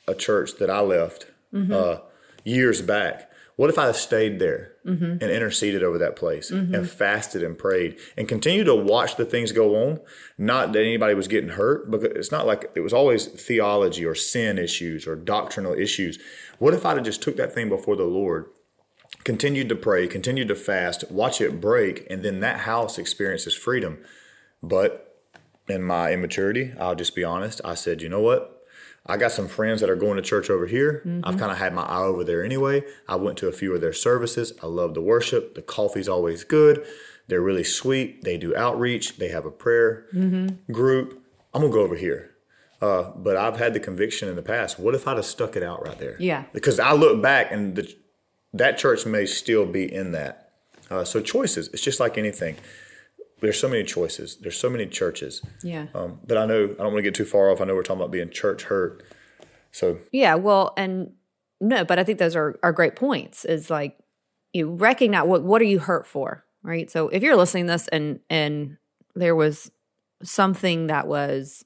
a 0.07 0.15
church 0.15 0.57
that 0.59 0.71
I 0.71 0.81
left 0.81 1.27
mm-hmm. 1.53 1.73
uh, 1.73 1.99
years 2.45 2.83
back. 2.83 3.31
What 3.57 3.71
if 3.71 3.79
I 3.79 3.91
stayed 3.93 4.39
there 4.39 4.73
mm-hmm. 4.85 5.05
and 5.05 5.23
interceded 5.23 5.83
over 5.83 5.97
that 5.97 6.15
place 6.15 6.51
and 6.51 6.69
mm-hmm. 6.69 6.85
fasted 6.85 7.43
and 7.43 7.57
prayed 7.57 7.97
and 8.15 8.29
continued 8.29 8.65
to 8.65 8.75
watch 8.75 9.17
the 9.17 9.25
things 9.25 9.53
go 9.53 9.75
on? 9.89 10.01
Not 10.37 10.73
that 10.73 10.81
anybody 10.81 11.15
was 11.15 11.27
getting 11.27 11.51
hurt, 11.51 11.91
because 11.91 12.11
it's 12.15 12.31
not 12.31 12.47
like 12.47 12.71
it 12.75 12.81
was 12.81 12.93
always 12.93 13.27
theology 13.27 14.05
or 14.05 14.15
sin 14.15 14.59
issues 14.59 15.07
or 15.07 15.17
doctrinal 15.17 15.73
issues. 15.73 16.19
What 16.59 16.75
if 16.75 16.85
I'd 16.85 16.99
have 16.99 17.07
just 17.07 17.23
took 17.23 17.37
that 17.37 17.55
thing 17.55 17.71
before 17.71 17.97
the 17.97 18.05
Lord 18.05 18.47
continued 19.25 19.69
to 19.71 19.77
pray, 19.77 20.07
continued 20.07 20.49
to 20.49 20.55
fast, 20.55 21.11
watch 21.11 21.41
it 21.41 21.61
break, 21.61 22.07
and 22.11 22.23
then 22.23 22.41
that 22.41 22.61
house 22.61 22.99
experiences 22.99 23.55
freedom. 23.55 23.99
But 24.63 25.21
in 25.69 25.83
my 25.83 26.13
immaturity, 26.13 26.75
I'll 26.79 26.95
just 26.95 27.15
be 27.15 27.25
honest, 27.25 27.61
I 27.65 27.75
said, 27.75 28.03
you 28.03 28.09
know 28.09 28.21
what? 28.21 28.56
I 29.09 29.17
got 29.17 29.33
some 29.33 29.47
friends 29.49 29.81
that 29.81 29.91
are 29.91 29.97
going 29.97 30.17
to 30.17 30.23
church 30.23 30.51
over 30.51 30.67
here. 30.67 31.03
I've 31.25 31.39
kind 31.39 31.53
of 31.53 31.59
had 31.59 31.73
my 31.73 31.83
eye 31.83 32.03
over 32.03 32.25
there 32.25 32.45
anyway. 32.45 32.83
I 33.09 33.15
went 33.17 33.39
to 33.39 33.49
a 33.49 33.53
few 33.53 33.75
of 33.75 33.81
their 33.81 33.93
services. 33.93 34.53
I 34.63 34.67
love 34.67 34.95
the 34.95 35.01
worship. 35.01 35.55
The 35.55 35.63
coffee's 35.63 36.09
always 36.09 36.43
good. 36.45 36.85
They're 37.29 37.41
really 37.41 37.65
sweet. 37.65 38.23
They 38.25 38.37
do 38.37 38.55
outreach. 38.57 39.17
They 39.19 39.29
have 39.29 39.47
a 39.47 39.51
prayer 39.51 40.07
group. 40.73 41.23
I'm 41.55 41.61
gonna 41.63 41.73
go 41.73 41.81
over 41.81 41.97
here. 41.97 42.33
Uh, 42.83 43.11
but 43.17 43.37
I've 43.37 43.59
had 43.59 43.73
the 43.75 43.81
conviction 43.81 44.29
in 44.29 44.37
the 44.37 44.43
past. 44.43 44.79
What 44.79 44.95
if 44.95 45.09
I'd 45.09 45.17
have 45.17 45.25
stuck 45.25 45.57
it 45.57 45.63
out 45.63 45.87
right 45.87 45.99
there? 45.99 46.17
Yeah. 46.21 46.45
Because 46.53 46.79
I 46.79 46.93
look 46.93 47.23
back 47.23 47.51
and 47.51 47.75
the, 47.77 47.95
that 48.53 48.77
church 48.77 49.07
may 49.07 49.25
still 49.27 49.65
be 49.67 49.93
in 49.93 50.13
that. 50.13 50.53
Uh, 50.91 51.05
so 51.05 51.21
choices. 51.21 51.69
It's 51.69 51.83
just 51.83 52.01
like 52.01 52.19
anything. 52.19 52.57
There's 53.41 53.59
so 53.61 53.69
many 53.69 53.85
choices. 53.85 54.37
There's 54.37 54.59
so 54.59 54.71
many 54.71 54.87
churches. 54.87 55.43
Yeah. 55.63 55.87
Um, 55.95 56.21
but 56.27 56.39
I 56.39 56.47
know 56.47 56.65
I 56.65 56.83
don't 56.83 56.93
want 56.93 56.97
to 56.97 57.03
get 57.03 57.15
too 57.15 57.25
far 57.25 57.51
off. 57.51 57.61
I 57.61 57.65
know 57.65 57.75
we're 57.75 57.83
talking 57.83 58.01
about 58.01 58.13
being 58.13 58.31
church 58.31 58.65
hurt. 58.65 59.03
So 59.73 59.99
Yeah, 60.13 60.37
well, 60.37 60.73
and 60.77 61.13
no, 61.61 61.85
but 61.85 61.99
I 61.99 62.05
think 62.05 62.19
those 62.19 62.37
are 62.37 62.59
are 62.63 62.73
great 62.73 62.97
points. 62.97 63.45
Is 63.45 63.71
like 63.71 63.99
you 64.53 64.71
recognize 64.71 65.27
what 65.27 65.43
what 65.43 65.61
are 65.61 65.67
you 65.67 65.79
hurt 65.79 66.07
for, 66.07 66.45
right? 66.63 66.91
So 66.91 67.09
if 67.09 67.23
you're 67.23 67.37
listening 67.37 67.67
to 67.67 67.73
this 67.73 67.89
and 67.89 68.21
and 68.31 68.79
there 69.15 69.35
was 69.35 69.71
something 70.23 70.87
that 70.87 71.07
was 71.07 71.63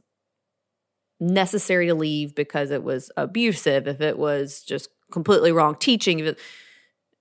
necessary 1.21 1.87
to 1.87 1.95
leave 1.95 2.35
because 2.35 2.71
it 2.71 2.83
was 2.83 3.11
abusive, 3.17 3.87
if 3.87 4.00
it 4.00 4.19
was 4.19 4.62
just 4.62 4.89
completely 5.12 5.53
wrong 5.53 5.77
teaching, 5.77 6.19
if 6.19 6.27
it, 6.27 6.39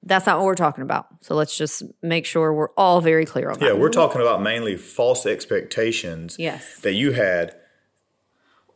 that's 0.04 0.26
not 0.26 0.38
what 0.38 0.46
we're 0.46 0.56
talking 0.56 0.84
about. 0.84 1.08
So 1.22 1.36
let's 1.36 1.58
just 1.58 1.84
make 2.02 2.26
sure 2.26 2.54
we're 2.54 2.72
all 2.78 3.02
very 3.02 3.26
clear 3.26 3.50
on 3.50 3.60
that. 3.60 3.66
yeah, 3.66 3.74
we're 3.74 3.90
talking 3.90 4.22
about 4.22 4.42
mainly 4.42 4.78
false 4.78 5.26
expectations 5.26 6.38
Yes. 6.40 6.80
that 6.82 6.94
you 6.94 7.12
had. 7.12 7.56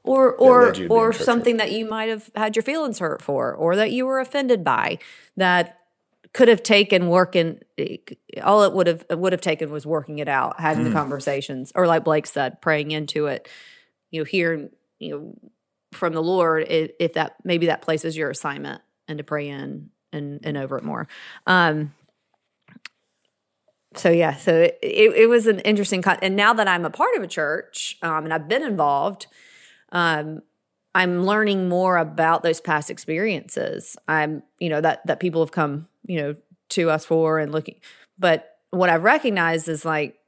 or 0.03 0.34
or 0.34 0.65
led 0.65 0.77
you 0.77 0.84
to 0.84 0.89
be 0.89 0.94
or 0.94 1.13
something 1.13 1.58
that 1.58 1.72
you 1.72 1.88
might 1.88 2.10
have 2.10 2.30
had 2.36 2.58
your 2.58 2.63
feelings 2.63 3.00
hurt 3.00 3.22
for 3.22 3.53
or 3.56 3.77
that 3.77 3.92
you 3.92 4.06
were 4.06 4.20
offended 4.20 4.62
by 4.62 4.98
that 5.38 5.80
could 6.34 6.50
have 6.50 6.62
taken 6.62 7.08
working 7.08 7.62
all 8.44 8.63
it 8.63 8.74
would 8.74 8.88
have 8.88 9.06
would 9.12 9.32
have 9.32 9.39
taken 9.39 9.72
was 9.72 9.86
working 9.86 10.20
it 10.20 10.27
out 10.27 10.60
having 10.60 10.84
the 10.84 10.89
hmm. 10.89 10.96
conversations 10.98 11.72
or 11.74 11.88
like 11.88 12.03
blake 12.03 12.25
said 12.25 12.62
praying 12.62 12.92
into 12.92 13.27
it 13.27 13.48
you 14.12 14.20
know 14.20 14.25
hearing 14.25 14.70
you 15.00 15.12
know 15.12 15.36
from 15.94 16.12
the 16.12 16.22
lord 16.22 16.65
if, 16.68 16.92
if 17.00 17.13
that 17.13 17.38
maybe 17.46 17.68
that 17.68 17.82
places 17.82 18.18
your 18.18 18.30
assignment 18.30 18.82
and 19.08 19.20
to 19.20 19.24
pray 19.24 19.48
in 19.48 19.89
and 20.13 20.39
and 20.43 20.58
over 20.58 20.77
it 20.77 20.84
more 20.84 21.08
um 21.48 21.93
so 23.96 24.10
yeah 24.10 24.36
so 24.36 24.53
it, 24.53 24.79
it, 24.82 25.13
it 25.13 25.27
was 25.27 25.48
an 25.48 25.60
interesting 25.60 26.01
con- 26.01 26.20
and 26.22 26.36
now 26.36 26.53
that 26.53 26.67
i'm 26.67 26.86
a 26.86 26.89
part 26.89 27.15
of 27.15 27.24
a 27.24 27.27
church 27.27 27.98
um, 28.01 28.24
and 28.24 28.34
i've 28.34 28.48
been 28.48 28.63
involved 28.63 29.27
um, 29.93 30.41
I'm 30.96 31.25
learning 31.25 31.70
more 31.70 31.98
about 31.98 32.43
those 32.43 32.62
past 32.62 32.89
experiences. 32.89 33.98
I'm, 34.08 34.43
you 34.60 34.70
know, 34.70 34.82
that 34.82 35.05
that 35.08 35.20
people 35.20 35.41
have 35.41 35.51
come, 35.51 35.88
you 36.05 36.22
know, 36.22 36.36
to 36.70 36.89
us 36.89 37.05
for 37.05 37.39
and 37.39 37.51
looking. 37.51 37.75
But 38.20 38.58
what 38.70 38.89
I've 38.89 39.03
recognized 39.03 39.67
is 39.70 39.86
like, 39.86 40.20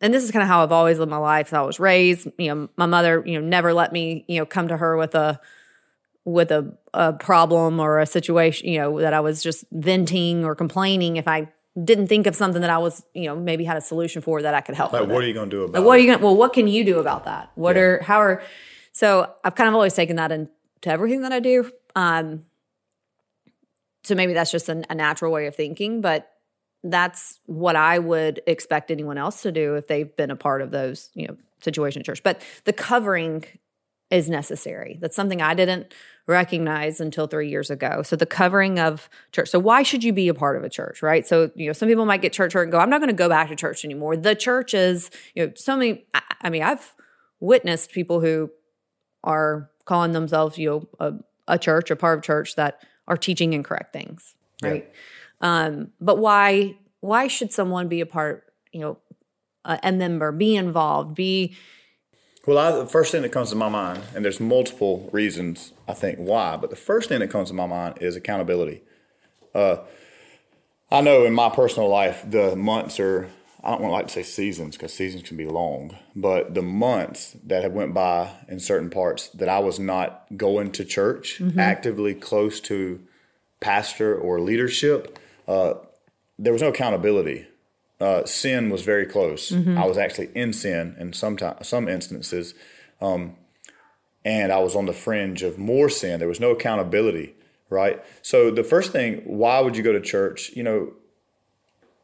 and 0.00 0.12
this 0.12 0.24
is 0.24 0.30
kind 0.30 0.42
of 0.42 0.48
how 0.48 0.62
I've 0.62 0.72
always 0.72 0.98
lived 0.98 1.10
my 1.10 1.18
life. 1.18 1.52
I 1.52 1.62
was 1.62 1.78
raised, 1.78 2.28
you 2.38 2.54
know, 2.54 2.68
my 2.76 2.86
mother, 2.86 3.22
you 3.26 3.38
know, 3.38 3.46
never 3.46 3.72
let 3.72 3.92
me, 3.92 4.24
you 4.28 4.38
know, 4.38 4.46
come 4.46 4.68
to 4.68 4.76
her 4.76 4.96
with 4.96 5.14
a 5.14 5.40
with 6.28 6.50
a, 6.50 6.76
a 6.92 7.12
problem 7.14 7.80
or 7.80 7.98
a 8.00 8.06
situation, 8.06 8.68
you 8.68 8.78
know, 8.78 9.00
that 9.00 9.14
I 9.14 9.20
was 9.20 9.42
just 9.42 9.64
venting 9.72 10.44
or 10.44 10.54
complaining 10.54 11.16
if 11.16 11.26
I 11.26 11.48
didn't 11.82 12.08
think 12.08 12.26
of 12.26 12.36
something 12.36 12.60
that 12.60 12.70
I 12.70 12.78
was, 12.78 13.04
you 13.14 13.24
know, 13.24 13.36
maybe 13.36 13.64
had 13.64 13.76
a 13.76 13.80
solution 13.80 14.20
for 14.20 14.42
that 14.42 14.52
I 14.52 14.60
could 14.60 14.74
help. 14.74 14.92
Like, 14.92 15.02
what 15.02 15.10
it. 15.10 15.24
are 15.24 15.28
you 15.28 15.34
going 15.34 15.48
to 15.48 15.56
do 15.56 15.62
about 15.62 15.74
Like, 15.80 15.86
what 15.86 15.96
are 15.96 16.00
you 16.02 16.12
gonna? 16.12 16.24
Well, 16.24 16.36
what 16.36 16.52
can 16.52 16.68
you 16.68 16.84
do 16.84 16.98
about 16.98 17.24
that? 17.24 17.50
What 17.54 17.76
Yeah. 17.76 17.82
are 17.82 18.02
how 18.02 18.18
are? 18.20 18.42
So 18.92 19.32
I've 19.44 19.54
kind 19.54 19.68
of 19.68 19.74
always 19.74 19.94
taken 19.94 20.16
that 20.16 20.30
into 20.32 20.50
everything 20.86 21.22
that 21.22 21.32
I 21.32 21.40
do. 21.40 21.70
Um, 21.96 22.44
so 24.04 24.14
maybe 24.14 24.32
that's 24.34 24.50
just 24.50 24.68
a, 24.68 24.84
a 24.90 24.94
natural 24.94 25.32
way 25.32 25.46
of 25.46 25.54
thinking, 25.54 26.00
but 26.00 26.30
that's 26.84 27.40
what 27.46 27.76
I 27.76 27.98
would 27.98 28.40
expect 28.46 28.90
anyone 28.90 29.18
else 29.18 29.42
to 29.42 29.52
do 29.52 29.74
if 29.76 29.86
they've 29.88 30.14
been 30.14 30.30
a 30.30 30.36
part 30.36 30.62
of 30.62 30.70
those, 30.70 31.10
you 31.14 31.26
know, 31.26 31.36
situation 31.62 32.00
at 32.00 32.06
church. 32.06 32.22
But 32.22 32.40
the 32.64 32.72
covering 32.72 33.44
is 34.10 34.28
necessary. 34.30 34.98
That's 35.00 35.16
something 35.16 35.42
I 35.42 35.54
didn't 35.54 35.92
recognize 36.26 37.00
until 37.00 37.26
three 37.26 37.48
years 37.48 37.70
ago. 37.70 38.02
So 38.02 38.16
the 38.16 38.26
covering 38.26 38.78
of 38.78 39.08
church. 39.32 39.48
So 39.48 39.58
why 39.58 39.82
should 39.82 40.04
you 40.04 40.12
be 40.12 40.28
a 40.28 40.34
part 40.34 40.56
of 40.56 40.64
a 40.64 40.68
church, 40.68 41.02
right? 41.02 41.26
So 41.26 41.50
you 41.54 41.66
know, 41.66 41.72
some 41.72 41.88
people 41.88 42.06
might 42.06 42.22
get 42.22 42.32
church 42.32 42.52
hurt 42.52 42.64
and 42.64 42.72
go, 42.72 42.78
"I'm 42.78 42.90
not 42.90 43.00
going 43.00 43.08
to 43.08 43.14
go 43.14 43.28
back 43.28 43.48
to 43.48 43.56
church 43.56 43.84
anymore." 43.84 44.16
The 44.16 44.34
church 44.34 44.74
is, 44.74 45.10
you 45.34 45.46
know, 45.46 45.52
so 45.56 45.76
many. 45.76 46.06
I, 46.14 46.22
I 46.42 46.50
mean, 46.50 46.62
I've 46.62 46.94
witnessed 47.40 47.92
people 47.92 48.20
who 48.20 48.50
are 49.24 49.70
calling 49.84 50.12
themselves, 50.12 50.58
you 50.58 50.68
know, 50.68 50.88
a, 51.00 51.54
a 51.54 51.58
church, 51.58 51.90
a 51.90 51.96
part 51.96 52.18
of 52.18 52.24
church 52.24 52.56
that 52.56 52.82
are 53.06 53.16
teaching 53.16 53.52
incorrect 53.52 53.92
things, 53.92 54.34
right? 54.62 54.90
Um, 55.40 55.92
but 56.00 56.18
why? 56.18 56.76
Why 57.00 57.28
should 57.28 57.52
someone 57.52 57.88
be 57.88 58.00
a 58.00 58.06
part? 58.06 58.44
You 58.72 58.80
know, 58.80 58.98
a, 59.64 59.78
a 59.82 59.92
member, 59.92 60.32
be 60.32 60.56
involved, 60.56 61.14
be 61.14 61.56
Well, 62.48 62.56
I, 62.56 62.70
the 62.78 62.86
first 62.86 63.12
thing 63.12 63.20
that 63.20 63.28
comes 63.28 63.50
to 63.50 63.56
my 63.56 63.68
mind, 63.68 64.00
and 64.14 64.24
there's 64.24 64.40
multiple 64.40 65.10
reasons 65.12 65.74
I 65.86 65.92
think 65.92 66.18
why, 66.18 66.56
but 66.56 66.70
the 66.70 66.76
first 66.76 67.10
thing 67.10 67.20
that 67.20 67.28
comes 67.28 67.50
to 67.50 67.54
my 67.54 67.66
mind 67.66 67.98
is 68.00 68.16
accountability. 68.16 68.80
Uh, 69.54 69.80
I 70.90 71.02
know 71.02 71.26
in 71.26 71.34
my 71.34 71.50
personal 71.50 71.90
life, 71.90 72.24
the 72.26 72.56
months 72.56 72.98
are, 72.98 73.28
I 73.62 73.72
don't 73.72 73.82
want 73.82 73.90
to 73.90 73.94
like 73.96 74.06
to 74.06 74.12
say 74.14 74.22
seasons 74.22 74.78
because 74.78 74.94
seasons 74.94 75.24
can 75.24 75.36
be 75.36 75.44
long, 75.44 75.98
but 76.16 76.54
the 76.54 76.62
months 76.62 77.36
that 77.44 77.64
have 77.64 77.72
went 77.72 77.92
by 77.92 78.30
in 78.48 78.60
certain 78.60 78.88
parts 78.88 79.28
that 79.28 79.50
I 79.50 79.58
was 79.58 79.78
not 79.78 80.24
going 80.34 80.72
to 80.72 80.86
church, 80.86 81.42
actively 81.58 82.14
close 82.14 82.60
to 82.60 82.98
pastor 83.60 84.16
or 84.16 84.40
leadership, 84.40 85.18
uh, 85.46 85.74
there 86.38 86.54
was 86.54 86.62
no 86.62 86.68
accountability 86.68 87.46
uh, 88.00 88.24
sin 88.24 88.70
was 88.70 88.82
very 88.82 89.06
close. 89.06 89.52
I 89.52 89.84
was 89.86 89.98
actually 89.98 90.30
in 90.34 90.52
sin 90.52 90.94
in 90.98 91.12
some 91.12 91.36
time, 91.36 91.56
some 91.62 91.88
instances, 91.88 92.54
um, 93.00 93.36
and 94.24 94.52
I 94.52 94.58
was 94.58 94.76
on 94.76 94.86
the 94.86 94.92
fringe 94.92 95.42
of 95.42 95.58
more 95.58 95.88
sin. 95.88 96.18
There 96.18 96.28
was 96.28 96.40
no 96.40 96.50
accountability, 96.50 97.34
right? 97.70 98.02
So 98.22 98.50
the 98.50 98.64
first 98.64 98.92
thing, 98.92 99.22
why 99.24 99.60
would 99.60 99.76
you 99.76 99.82
go 99.82 99.92
to 99.92 100.00
church? 100.00 100.50
You 100.54 100.62
know, 100.62 100.92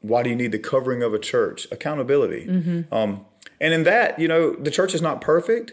why 0.00 0.22
do 0.22 0.30
you 0.30 0.36
need 0.36 0.52
the 0.52 0.58
covering 0.58 1.02
of 1.02 1.14
a 1.14 1.18
church? 1.18 1.66
Accountability. 1.70 2.46
Um, 2.92 3.24
and 3.60 3.72
in 3.72 3.84
that, 3.84 4.18
you 4.18 4.28
know, 4.28 4.54
the 4.54 4.70
church 4.70 4.94
is 4.94 5.02
not 5.02 5.20
perfect, 5.20 5.72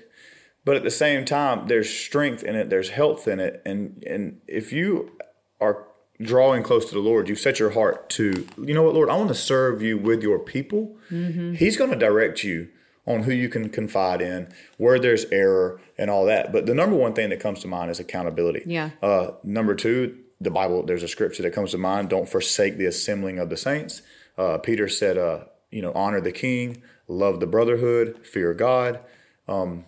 but 0.63 0.75
at 0.75 0.83
the 0.83 0.91
same 0.91 1.25
time, 1.25 1.67
there's 1.67 1.89
strength 1.89 2.43
in 2.43 2.55
it, 2.55 2.69
there's 2.69 2.89
health 2.89 3.27
in 3.27 3.39
it, 3.39 3.61
and 3.65 4.03
and 4.05 4.41
if 4.47 4.71
you 4.71 5.11
are 5.59 5.87
drawing 6.23 6.63
close 6.63 6.85
to 6.85 6.93
the 6.93 7.01
Lord, 7.01 7.27
you 7.29 7.35
set 7.35 7.59
your 7.59 7.71
heart 7.71 8.09
to, 8.11 8.47
you 8.57 8.73
know 8.73 8.83
what, 8.83 8.93
Lord, 8.93 9.09
I 9.09 9.15
want 9.15 9.29
to 9.29 9.35
serve 9.35 9.81
you 9.81 9.97
with 9.97 10.23
your 10.23 10.39
people. 10.39 10.97
He's 11.09 11.77
going 11.77 11.91
to 11.91 11.95
direct 11.95 12.43
you 12.43 12.69
on 13.05 13.23
who 13.23 13.33
you 13.33 13.49
can 13.49 13.69
confide 13.69 14.21
in, 14.21 14.47
where 14.77 14.99
there's 14.99 15.25
error, 15.25 15.81
and 15.97 16.09
all 16.09 16.25
that. 16.25 16.51
But 16.51 16.65
the 16.65 16.75
number 16.75 16.95
one 16.95 17.13
thing 17.13 17.29
that 17.29 17.39
comes 17.39 17.59
to 17.61 17.67
mind 17.67 17.91
is 17.91 17.99
accountability. 17.99 18.63
Yeah. 18.65 18.91
Uh, 19.01 19.31
number 19.43 19.75
two, 19.75 20.17
the 20.39 20.51
Bible, 20.51 20.83
there's 20.83 21.03
a 21.03 21.07
scripture 21.07 21.43
that 21.43 21.53
comes 21.53 21.71
to 21.71 21.77
mind 21.77 22.09
don't 22.09 22.29
forsake 22.29 22.77
the 22.77 22.85
assembling 22.85 23.39
of 23.39 23.49
the 23.49 23.57
saints. 23.57 24.01
Uh, 24.37 24.57
Peter 24.57 24.87
said, 24.87 25.17
uh, 25.17 25.45
you 25.69 25.81
know, 25.81 25.91
honor 25.93 26.21
the 26.21 26.31
king, 26.31 26.81
love 27.07 27.39
the 27.39 27.47
brotherhood, 27.47 28.25
fear 28.25 28.53
God. 28.53 28.99
Um, 29.47 29.85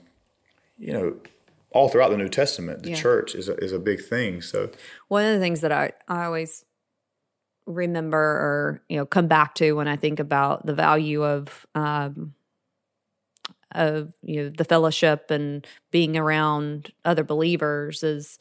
you 0.77 0.93
know, 0.93 1.17
all 1.73 1.89
throughout 1.89 2.09
the 2.09 2.17
New 2.17 2.29
Testament, 2.29 2.83
the 2.83 2.89
Yeah. 2.89 2.95
church 2.95 3.35
is 3.35 3.49
a, 3.49 3.55
is 3.57 3.71
a 3.71 3.79
big 3.79 4.03
thing. 4.03 4.41
So, 4.41 4.69
one 5.07 5.25
of 5.25 5.33
the 5.33 5.39
things 5.39 5.61
that 5.61 5.71
I, 5.71 5.91
I 6.07 6.25
always 6.25 6.65
remember 7.65 8.17
or 8.17 8.83
you 8.89 8.97
know 8.97 9.05
come 9.05 9.27
back 9.27 9.55
to 9.55 9.73
when 9.73 9.87
I 9.87 9.95
think 9.95 10.19
about 10.19 10.65
the 10.65 10.73
value 10.73 11.23
of 11.23 11.65
um, 11.75 12.33
of 13.71 14.13
you 14.21 14.43
know 14.43 14.49
the 14.49 14.65
fellowship 14.65 15.31
and 15.31 15.65
being 15.91 16.17
around 16.17 16.91
other 17.05 17.23
believers 17.23 18.03
is 18.03 18.37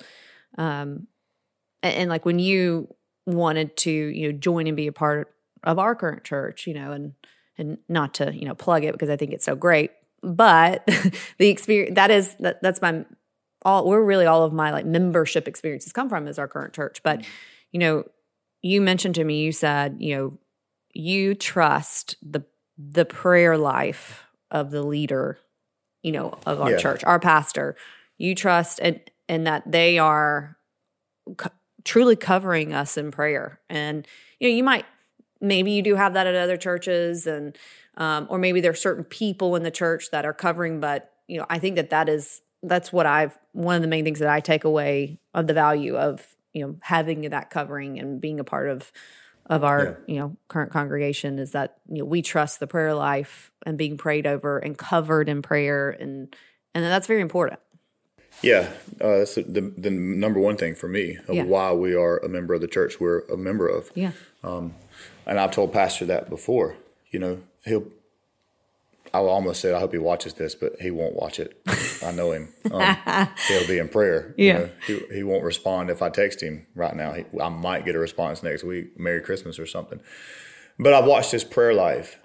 um 0.58 1.06
and, 1.82 1.94
and 1.94 2.10
like 2.10 2.24
when 2.26 2.38
you 2.38 2.94
wanted 3.26 3.76
to 3.76 3.90
you 3.90 4.30
know 4.30 4.38
join 4.38 4.66
and 4.66 4.76
be 4.76 4.86
a 4.86 4.92
part 4.92 5.32
of 5.62 5.78
our 5.78 5.94
current 5.94 6.24
church 6.24 6.66
you 6.66 6.74
know 6.74 6.92
and 6.92 7.14
and 7.56 7.78
not 7.88 8.14
to 8.14 8.34
you 8.34 8.44
know 8.44 8.54
plug 8.54 8.84
it 8.84 8.92
because 8.92 9.08
I 9.08 9.16
think 9.16 9.32
it's 9.32 9.44
so 9.44 9.54
great 9.54 9.92
but 10.22 10.84
the 11.38 11.48
experience 11.48 11.94
that 11.94 12.10
is 12.10 12.34
that, 12.40 12.60
that's 12.62 12.82
my 12.82 13.04
all 13.64 13.86
where 13.86 14.02
really 14.02 14.26
all 14.26 14.42
of 14.44 14.52
my 14.52 14.70
like 14.70 14.86
membership 14.86 15.46
experiences 15.48 15.92
come 15.92 16.08
from 16.08 16.26
is 16.28 16.38
our 16.38 16.48
current 16.48 16.72
church. 16.72 17.02
But 17.02 17.24
you 17.70 17.78
know 17.80 18.04
you 18.62 18.80
mentioned 18.80 19.14
to 19.16 19.24
me 19.24 19.42
you 19.42 19.52
said 19.52 19.96
you 19.98 20.14
know 20.16 20.38
you 20.92 21.34
trust 21.34 22.16
the 22.22 22.44
the 22.78 23.04
prayer 23.04 23.56
life 23.56 24.24
of 24.50 24.70
the 24.70 24.82
leader 24.82 25.38
you 26.02 26.12
know 26.12 26.38
of 26.46 26.60
our 26.60 26.70
Yeah. 26.72 26.76
church 26.78 27.04
our 27.04 27.18
pastor. 27.20 27.76
You 28.18 28.34
trust 28.34 28.78
and 28.82 29.00
and 29.28 29.46
that 29.46 29.70
they 29.70 29.98
are 29.98 30.56
co- 31.36 31.50
truly 31.84 32.16
covering 32.16 32.72
us 32.72 32.96
in 32.96 33.10
prayer. 33.10 33.60
And 33.70 34.06
you 34.38 34.48
know 34.48 34.54
you 34.54 34.64
might 34.64 34.84
maybe 35.40 35.72
you 35.72 35.82
do 35.82 35.96
have 35.96 36.14
that 36.14 36.26
at 36.26 36.34
other 36.34 36.56
churches 36.56 37.26
and 37.26 37.56
um, 37.96 38.26
or 38.30 38.38
maybe 38.38 38.60
there 38.60 38.70
are 38.70 38.74
certain 38.74 39.04
people 39.04 39.56
in 39.56 39.64
the 39.64 39.70
church 39.70 40.10
that 40.12 40.24
are 40.24 40.32
covering 40.32 40.78
but 40.80 41.12
you 41.26 41.36
know 41.36 41.44
i 41.50 41.58
think 41.58 41.74
that 41.76 41.90
that 41.90 42.08
is 42.08 42.40
that's 42.62 42.92
what 42.92 43.06
i've 43.06 43.38
one 43.52 43.76
of 43.76 43.82
the 43.82 43.88
main 43.88 44.04
things 44.04 44.18
that 44.18 44.28
i 44.28 44.40
take 44.40 44.64
away 44.64 45.18
of 45.34 45.46
the 45.46 45.54
value 45.54 45.96
of 45.96 46.36
you 46.52 46.64
know 46.64 46.76
having 46.82 47.22
that 47.22 47.50
covering 47.50 47.98
and 47.98 48.20
being 48.20 48.40
a 48.40 48.44
part 48.44 48.68
of 48.68 48.92
of 49.46 49.64
our 49.64 50.00
you 50.06 50.16
know 50.18 50.36
current 50.48 50.72
congregation 50.72 51.38
is 51.38 51.52
that 51.52 51.78
you 51.88 51.98
know 51.98 52.04
we 52.04 52.22
trust 52.22 52.60
the 52.60 52.66
prayer 52.66 52.94
life 52.94 53.50
and 53.66 53.76
being 53.76 53.96
prayed 53.96 54.26
over 54.26 54.58
and 54.58 54.78
covered 54.78 55.28
in 55.28 55.42
prayer 55.42 55.90
and 55.90 56.34
and 56.74 56.84
that's 56.84 57.06
very 57.06 57.20
important 57.20 57.60
yeah, 58.42 58.70
uh, 59.00 59.18
that's 59.18 59.36
the, 59.36 59.42
the, 59.42 59.60
the 59.60 59.90
number 59.90 60.40
one 60.40 60.56
thing 60.56 60.74
for 60.74 60.88
me 60.88 61.16
of 61.28 61.36
Yeah. 61.36 61.44
why 61.44 61.72
we 61.72 61.94
are 61.94 62.18
a 62.18 62.28
member 62.28 62.54
of 62.54 62.60
the 62.60 62.66
church 62.66 62.98
we're 62.98 63.20
a 63.26 63.36
member 63.36 63.68
of. 63.68 63.90
yeah 63.94 64.12
um, 64.42 64.74
And 65.26 65.38
I've 65.38 65.52
told 65.52 65.72
Pastor 65.72 66.04
that 66.06 66.28
before. 66.28 66.76
You 67.10 67.20
know, 67.20 67.40
he'll 67.64 67.84
I 69.14 69.18
almost 69.18 69.60
said 69.60 69.74
I 69.74 69.80
hope 69.80 69.92
he 69.92 69.98
watches 69.98 70.34
this, 70.34 70.54
but 70.54 70.72
he 70.80 70.90
won't 70.90 71.14
watch 71.14 71.38
it. 71.38 71.60
I 72.02 72.12
know 72.12 72.32
him. 72.32 72.52
Um, 72.70 72.96
he'll 73.48 73.66
be 73.66 73.78
in 73.78 73.88
prayer. 73.88 74.34
you 74.38 74.46
Yeah. 74.46 74.58
know. 74.58 74.70
he, 74.86 75.00
he 75.12 75.22
won't 75.22 75.44
respond 75.44 75.90
if 75.90 76.00
I 76.00 76.08
text 76.08 76.42
him 76.42 76.66
right 76.74 76.96
now. 76.96 77.12
He, 77.12 77.24
I 77.40 77.48
might 77.50 77.84
get 77.84 77.94
a 77.94 77.98
response 77.98 78.42
next 78.42 78.64
week, 78.64 78.98
Merry 78.98 79.20
Christmas 79.20 79.58
or 79.58 79.66
something. 79.66 80.00
But 80.78 80.94
I've 80.94 81.04
watched 81.04 81.30
his 81.32 81.44
prayer 81.44 81.74
life, 81.74 82.18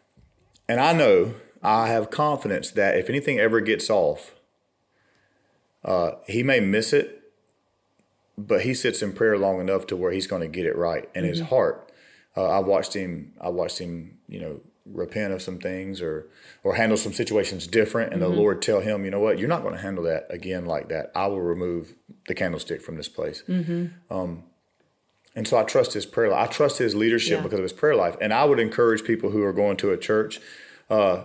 and 0.69 0.79
I 0.79 0.93
know 0.93 1.33
I 1.61 1.87
have 1.87 2.09
confidence 2.09 2.71
that 2.71 2.97
if 2.97 3.09
anything 3.09 3.37
ever 3.39 3.59
gets 3.59 3.89
off, 3.89 4.33
uh, 5.83 6.11
he 6.27 6.43
may 6.43 6.59
miss 6.59 6.93
it, 6.93 7.21
but 8.37 8.61
he 8.61 8.73
sits 8.73 9.01
in 9.01 9.13
prayer 9.13 9.37
long 9.37 9.59
enough 9.59 9.87
to 9.87 9.95
where 9.95 10.11
he's 10.11 10.27
going 10.27 10.41
to 10.41 10.47
get 10.47 10.65
it 10.65 10.77
right 10.77 11.09
in 11.15 11.23
his 11.23 11.41
heart. 11.41 11.91
Uh, 12.35 12.45
I 12.45 12.59
watched 12.59 12.93
him. 12.93 13.33
I 13.41 13.49
watched 13.49 13.79
him. 13.79 14.19
You 14.27 14.39
know, 14.39 14.59
repent 14.91 15.33
of 15.33 15.41
some 15.41 15.57
things 15.59 16.01
or 16.01 16.27
or 16.63 16.75
handle 16.75 16.97
some 16.97 17.13
situations 17.13 17.67
different, 17.67 18.13
and 18.13 18.21
the 18.21 18.27
Lord 18.27 18.61
tell 18.61 18.79
him, 18.81 19.05
you 19.05 19.11
know 19.11 19.19
what, 19.19 19.39
you're 19.39 19.47
not 19.47 19.61
going 19.61 19.75
to 19.75 19.81
handle 19.81 20.03
that 20.05 20.27
again 20.29 20.65
like 20.65 20.89
that. 20.89 21.11
I 21.15 21.27
will 21.27 21.41
remove 21.41 21.93
the 22.27 22.35
candlestick 22.35 22.81
from 22.81 22.95
this 22.97 23.07
place. 23.07 23.43
Um, 24.09 24.43
and 25.35 25.47
so 25.47 25.55
I 25.57 25.63
trust 25.63 25.93
his 25.93 26.05
prayer 26.05 26.29
life. 26.29 26.49
I 26.49 26.51
trust 26.51 26.77
his 26.79 26.95
leadership 26.95 27.37
Yeah. 27.37 27.43
because 27.43 27.59
of 27.59 27.63
his 27.63 27.73
prayer 27.73 27.95
life. 27.95 28.15
And 28.19 28.33
I 28.33 28.43
would 28.45 28.59
encourage 28.59 29.03
people 29.03 29.29
who 29.29 29.43
are 29.43 29.53
going 29.53 29.77
to 29.77 29.91
a 29.91 29.97
church, 29.97 30.39
uh, 30.89 31.23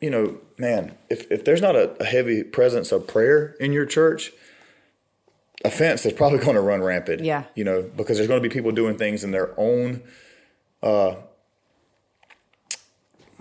you 0.00 0.08
know, 0.08 0.38
man, 0.56 0.92
if, 1.10 1.30
if 1.30 1.44
there's 1.44 1.60
not 1.60 1.74
a, 1.74 1.90
a 2.00 2.04
heavy 2.04 2.42
presence 2.44 2.92
of 2.92 3.06
prayer 3.08 3.56
in 3.58 3.72
your 3.72 3.86
church, 3.86 4.32
offense 5.64 6.06
is 6.06 6.12
probably 6.12 6.38
going 6.44 6.54
to 6.54 6.60
run 6.60 6.80
rampant. 6.82 7.22
Yeah. 7.24 7.44
You 7.54 7.64
know, 7.64 7.82
because 7.82 8.16
there's 8.18 8.28
going 8.28 8.42
to 8.42 8.48
be 8.48 8.52
people 8.52 8.72
doing 8.72 8.96
things 8.96 9.24
in 9.24 9.30
their 9.32 9.50
own, 9.58 10.02
uh, 10.82 11.16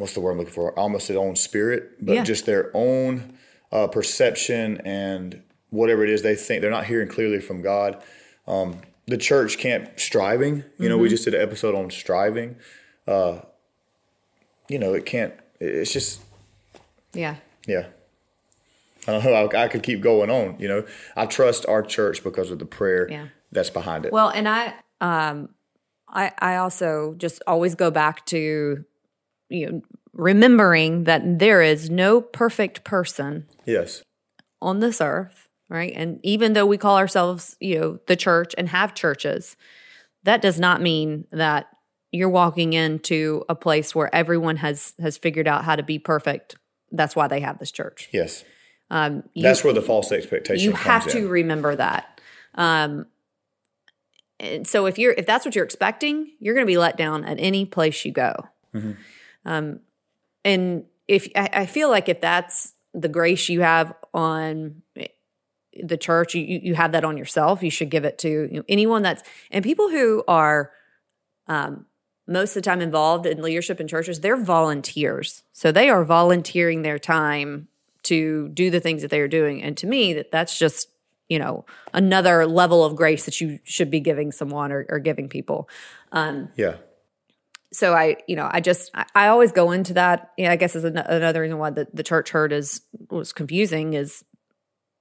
what's 0.02 0.14
the 0.14 0.20
word 0.20 0.32
I'm 0.32 0.38
looking 0.40 0.54
for? 0.54 0.78
Almost 0.78 1.08
their 1.08 1.18
own 1.20 1.36
spirit, 1.36 2.04
but 2.06 2.16
Yeah. 2.16 2.24
just 2.24 2.46
their 2.46 2.72
own 2.76 3.38
uh, 3.72 3.88
perception 3.88 4.82
and 4.84 5.42
whatever 5.70 6.04
it 6.04 6.10
is 6.10 6.22
they 6.24 6.36
think. 6.36 6.62
They're 6.62 6.70
not 6.72 6.86
hearing 6.88 7.08
clearly 7.08 7.40
from 7.40 7.62
God. 7.62 8.02
Um, 8.48 8.82
the 9.08 9.18
church 9.18 9.58
can't 9.58 9.98
striving. 10.00 10.64
You 10.78 10.90
know, 10.90 10.98
we 10.98 11.08
just 11.10 11.24
did 11.24 11.34
an 11.34 11.42
episode 11.42 11.74
on 11.76 11.90
striving. 11.90 12.58
Uh, 13.08 13.40
you 14.68 14.78
know, 14.80 14.94
it 14.94 15.06
can't. 15.06 15.34
It's 15.60 15.94
just 15.94 16.22
Yeah. 17.14 17.36
yeah. 17.68 17.88
I 19.08 19.14
don't 19.14 19.24
know. 19.24 19.34
I, 19.34 19.64
I 19.64 19.68
could 19.68 19.84
keep 19.84 20.02
going 20.02 20.30
on. 20.30 20.56
You 20.60 20.68
know, 20.68 20.86
I 21.16 21.26
trust 21.26 21.66
our 21.68 21.82
church 21.82 22.24
because 22.24 22.52
of 22.52 22.60
the 22.60 22.66
prayer 22.66 23.08
Yeah. 23.10 23.28
that's 23.52 23.70
behind 23.70 24.06
it. 24.06 24.12
Well, 24.14 24.30
and 24.30 24.48
I 24.48 24.74
um 25.02 25.50
I 26.08 26.32
I 26.40 26.58
also 26.58 27.16
just 27.18 27.42
always 27.48 27.74
go 27.76 27.90
back 27.90 28.26
to 28.28 28.86
you 29.52 29.72
know 29.72 29.82
remembering 30.14 31.06
that 31.06 31.40
there 31.40 31.62
is 31.62 31.90
no 31.90 32.22
perfect 32.22 32.84
person 32.84 33.48
yes. 33.66 34.04
on 34.62 34.80
this 34.80 35.00
earth, 35.00 35.48
right? 35.70 35.94
And 35.96 36.20
even 36.24 36.54
though 36.54 36.66
we 36.66 36.78
call 36.78 36.98
ourselves, 36.98 37.56
you 37.60 37.80
know, 37.80 38.00
the 38.08 38.16
church 38.16 38.54
and 38.58 38.70
have 38.70 38.94
churches, 38.94 39.56
that 40.24 40.42
does 40.42 40.60
not 40.60 40.82
mean 40.82 41.26
that 41.32 41.68
you're 42.12 42.30
walking 42.30 42.74
into 42.74 43.46
a 43.48 43.56
place 43.56 43.96
where 43.96 44.14
everyone 44.14 44.58
has 44.58 44.94
has 45.00 45.18
figured 45.18 45.48
out 45.48 45.64
how 45.64 45.76
to 45.76 45.84
be 45.84 45.98
perfect. 45.98 46.56
That's 46.92 47.16
why 47.16 47.28
they 47.28 47.40
have 47.40 47.58
this 47.60 47.72
church. 47.72 48.10
Yes. 48.12 48.44
Um, 48.90 49.24
you, 49.34 49.44
That's 49.44 49.64
where 49.64 49.74
the 49.74 49.82
false 49.82 50.12
expectation 50.12 50.66
you 50.66 50.74
have 50.74 51.08
in. 51.08 51.14
to 51.14 51.28
remember 51.30 51.74
that. 51.78 52.20
Um, 52.56 53.06
and 54.38 54.68
so 54.68 54.86
if 54.86 55.00
you're 55.00 55.14
if 55.14 55.26
that's 55.26 55.46
what 55.46 55.56
you're 55.56 55.64
expecting, 55.64 56.30
you're 56.40 56.54
going 56.54 56.66
to 56.66 56.72
be 56.72 56.78
let 56.78 56.98
down 56.98 57.24
at 57.24 57.40
any 57.40 57.64
place 57.64 58.04
you 58.04 58.12
go. 58.12 58.34
Mm-hmm. 58.76 58.92
Um, 59.46 59.80
and 60.44 60.86
if 61.08 61.28
I, 61.36 61.50
I 61.54 61.66
feel 61.66 61.90
like 61.90 62.10
if 62.10 62.22
that's 62.22 62.74
the 62.94 63.10
grace 63.10 63.50
you 63.50 63.62
have 63.62 63.94
on 64.14 64.82
the 65.82 65.98
church, 65.98 66.36
you 66.36 66.60
you 66.62 66.76
have 66.76 66.92
that 66.92 67.04
on 67.04 67.18
yourself. 67.18 67.64
You 67.64 67.72
should 67.72 67.90
give 67.90 68.06
it 68.06 68.18
to 68.20 68.30
you 68.30 68.60
know, 68.60 68.64
anyone 68.68 69.04
that's 69.04 69.24
and 69.50 69.64
people 69.64 69.90
who 69.90 70.24
are 70.28 70.72
um, 71.48 71.86
most 72.28 72.52
of 72.52 72.64
the 72.64 72.70
time 72.70 72.82
involved 72.82 73.26
in 73.26 73.42
leadership 73.42 73.80
in 73.80 73.88
churches. 73.88 74.20
They're 74.20 74.42
volunteers, 74.42 75.44
so 75.54 75.72
they 75.72 75.90
are 75.90 76.04
volunteering 76.04 76.82
their 76.82 77.00
time 77.00 77.68
to 78.04 78.50
do 78.50 78.70
the 78.70 78.80
things 78.80 79.02
that 79.02 79.12
they 79.12 79.20
are 79.20 79.28
doing. 79.28 79.62
And 79.62 79.78
to 79.78 79.88
me, 79.88 80.14
that 80.14 80.32
that's 80.32 80.58
just 80.58 80.88
you 81.30 81.40
know 81.40 81.66
another 81.94 82.46
level 82.46 82.84
of 82.84 82.96
grace 82.96 83.26
that 83.26 83.40
you 83.40 83.60
should 83.64 83.90
be 83.90 84.00
giving 84.00 84.32
someone 84.32 84.72
or, 84.72 84.86
or 84.90 85.00
giving 85.00 85.30
people. 85.30 85.70
Um, 86.12 86.50
yeah. 86.56 86.76
So 87.74 87.94
I, 87.94 88.18
you 88.28 88.36
know, 88.36 88.50
I 88.52 88.60
just 88.60 88.92
I, 88.94 89.06
I 89.16 89.28
always 89.28 89.52
go 89.52 89.72
into 89.72 89.94
that. 89.94 90.32
Yeah, 90.38 90.52
I 90.52 90.56
guess 90.56 90.76
is 90.76 90.84
an, 90.84 90.98
another 90.98 91.42
reason 91.42 91.58
why 91.58 91.70
the, 91.70 91.88
the 91.94 92.04
church 92.04 92.32
hurt 92.32 92.52
is 92.52 92.82
was 93.10 93.32
confusing 93.34 93.94
is 93.94 94.24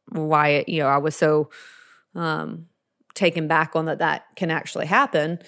why 0.08 0.48
it, 0.48 0.68
you 0.68 0.80
know 0.80 0.88
I 0.88 0.98
was 0.98 1.16
so 1.16 1.50
um, 2.14 2.66
taken 3.14 3.48
back 3.48 3.74
on 3.74 3.86
that 3.86 3.98
that 3.98 4.24
can 4.36 4.50
actually 4.50 4.86
happen 4.86 5.40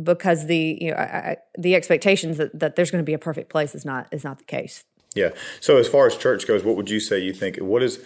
because 0.00 0.46
the 0.46 0.78
you 0.80 0.90
know 0.90 0.96
I, 0.96 1.36
the 1.58 1.74
expectations 1.74 2.36
that, 2.36 2.58
that 2.58 2.76
there's 2.76 2.90
going 2.90 3.02
to 3.02 3.06
be 3.06 3.14
a 3.14 3.18
perfect 3.18 3.50
place 3.50 3.74
is 3.74 3.84
not 3.84 4.08
is 4.12 4.24
not 4.24 4.38
the 4.38 4.44
case. 4.44 4.84
Yeah. 5.14 5.30
So 5.60 5.76
as 5.76 5.88
far 5.88 6.06
as 6.06 6.16
church 6.16 6.46
goes, 6.46 6.62
what 6.62 6.76
would 6.76 6.90
you 6.90 7.00
say 7.00 7.18
you 7.18 7.32
think? 7.32 7.56
What 7.58 7.82
is? 7.82 8.04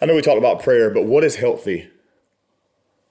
I 0.00 0.06
know 0.06 0.14
we 0.14 0.22
talked 0.22 0.38
about 0.38 0.62
prayer, 0.62 0.90
but 0.90 1.04
what 1.04 1.22
is 1.22 1.36
healthy? 1.36 1.88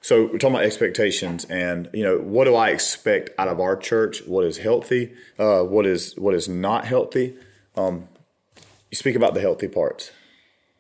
So 0.04 0.24
we're 0.24 0.40
talking 0.40 0.56
about 0.56 0.66
expectations, 0.66 1.46
and 1.46 1.90
you 1.94 2.04
know, 2.04 2.18
what 2.18 2.46
do 2.46 2.56
I 2.56 2.70
expect 2.70 3.30
out 3.38 3.48
of 3.48 3.60
our 3.60 3.78
church? 3.78 4.26
What 4.26 4.44
is 4.46 4.58
healthy? 4.58 5.14
Uh, 5.38 5.62
what 5.62 5.86
is 5.86 6.18
what 6.18 6.34
is 6.34 6.50
not 6.50 6.86
healthy? 6.86 7.36
Um, 7.76 8.08
you 8.90 8.96
speak 8.96 9.16
about 9.16 9.36
the 9.36 9.42
healthy 9.42 9.68
parts, 9.68 10.12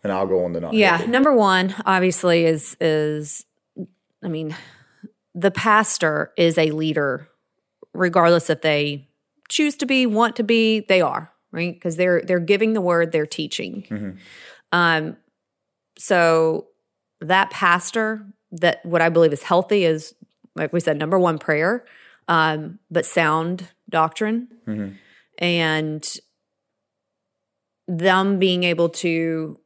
and 0.03 0.11
I'll 0.11 0.25
go 0.25 0.43
on 0.43 0.53
the 0.53 0.59
not. 0.59 0.73
Yeah, 0.73 0.97
healthy. 0.97 1.11
number 1.11 1.33
one 1.33 1.75
obviously 1.85 2.45
is 2.45 2.75
is 2.81 3.45
I 4.23 4.27
mean 4.27 4.55
the 5.35 5.51
pastor 5.51 6.33
is 6.35 6.57
a 6.57 6.71
leader 6.71 7.29
regardless 7.93 8.49
if 8.49 8.61
they 8.61 9.07
choose 9.49 9.75
to 9.77 9.85
be, 9.85 10.05
want 10.05 10.35
to 10.37 10.43
be, 10.43 10.79
they 10.81 11.01
are, 11.01 11.31
right? 11.51 11.73
Because 11.73 11.95
they're 11.95 12.21
they're 12.25 12.39
giving 12.39 12.73
the 12.73 12.81
word, 12.81 13.11
they're 13.11 13.25
teaching. 13.27 14.17
Um 14.71 15.17
so 15.97 16.67
that 17.19 17.51
pastor 17.51 18.25
that 18.51 18.85
what 18.85 19.01
I 19.01 19.09
believe 19.09 19.33
is 19.33 19.43
healthy 19.43 19.85
is 19.85 20.13
like 20.55 20.73
we 20.73 20.79
said 20.79 20.97
number 20.97 21.17
one 21.17 21.37
prayer 21.37 21.85
um 22.27 22.79
but 22.89 23.05
sound 23.05 23.69
doctrine 23.89 24.47
and 25.37 26.17
them 27.87 28.39
being 28.39 28.63
able 28.63 28.89
to 28.89 29.57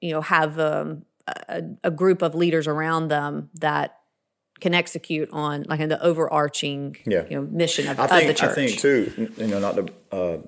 you 0.00 0.10
know 0.10 0.20
have 0.20 0.58
um, 0.58 1.04
a, 1.48 1.62
a 1.84 1.90
group 1.90 2.22
of 2.22 2.34
leaders 2.34 2.66
around 2.66 3.08
them 3.08 3.50
that 3.54 3.98
can 4.60 4.74
execute 4.74 5.28
on 5.32 5.64
like 5.68 5.80
the 5.88 6.00
overarching 6.02 6.96
Yeah. 7.06 7.24
you 7.28 7.36
know 7.36 7.42
mission 7.50 7.88
of, 7.88 7.98
I 7.98 8.20
of 8.20 8.26
the 8.26 8.34
church. 8.34 8.50
I 8.50 8.54
think 8.54 8.78
too. 8.78 9.30
You 9.36 9.46
know, 9.48 9.58
not 9.58 9.76
to 9.76 9.92
uh, 10.12 10.38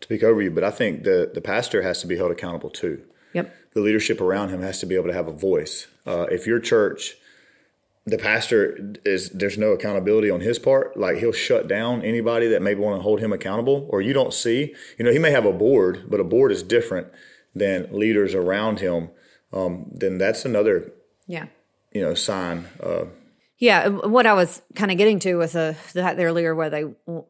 speak 0.00 0.22
over 0.22 0.40
you, 0.40 0.50
but 0.50 0.64
I 0.64 0.70
think 0.70 1.04
the 1.04 1.30
the 1.32 1.40
pastor 1.40 1.82
has 1.82 2.00
to 2.00 2.06
be 2.06 2.16
held 2.16 2.30
accountable 2.30 2.70
too. 2.70 3.02
Yep. 3.32 3.54
The 3.74 3.80
leadership 3.80 4.20
around 4.20 4.48
him 4.50 4.62
has 4.62 4.80
to 4.80 4.86
be 4.86 4.94
able 4.96 5.06
to 5.08 5.12
have 5.14 5.28
a 5.28 5.32
voice. 5.32 5.86
Uh, 6.06 6.26
if 6.30 6.46
your 6.46 6.58
church, 6.58 7.16
the 8.06 8.18
pastor 8.18 8.94
is 9.04 9.30
there's 9.30 9.58
no 9.58 9.72
accountability 9.72 10.30
on 10.30 10.40
his 10.40 10.58
part, 10.58 10.96
like 10.96 11.18
he'll 11.18 11.32
shut 11.32 11.68
down 11.68 12.02
anybody 12.02 12.48
that 12.48 12.62
maybe 12.62 12.80
want 12.80 12.98
to 12.98 13.02
hold 13.02 13.20
him 13.20 13.32
accountable, 13.32 13.86
or 13.90 14.00
you 14.02 14.12
don't 14.12 14.34
see. 14.34 14.74
You 14.98 15.04
know, 15.04 15.12
he 15.12 15.18
may 15.18 15.30
have 15.30 15.44
a 15.46 15.52
board, 15.52 16.04
but 16.08 16.18
a 16.20 16.24
board 16.24 16.50
is 16.50 16.62
different 16.62 17.08
than 17.54 17.88
leaders 17.92 18.34
around 18.34 18.80
him. 18.80 19.10
Um, 19.52 19.86
then 19.92 20.18
that's 20.18 20.44
another 20.44 20.92
Yeah. 21.26 21.46
you 21.92 22.00
know 22.00 22.14
sign. 22.14 22.66
Uh, 22.82 23.04
Yeah, 23.58 23.88
what 23.88 24.24
I 24.26 24.32
was 24.32 24.62
kind 24.74 24.90
of 24.90 24.96
getting 24.96 25.18
to 25.20 25.34
with 25.36 25.54
uh, 25.54 25.74
that 25.92 26.18
earlier, 26.18 26.54
whether 26.54 26.70
they 26.70 26.80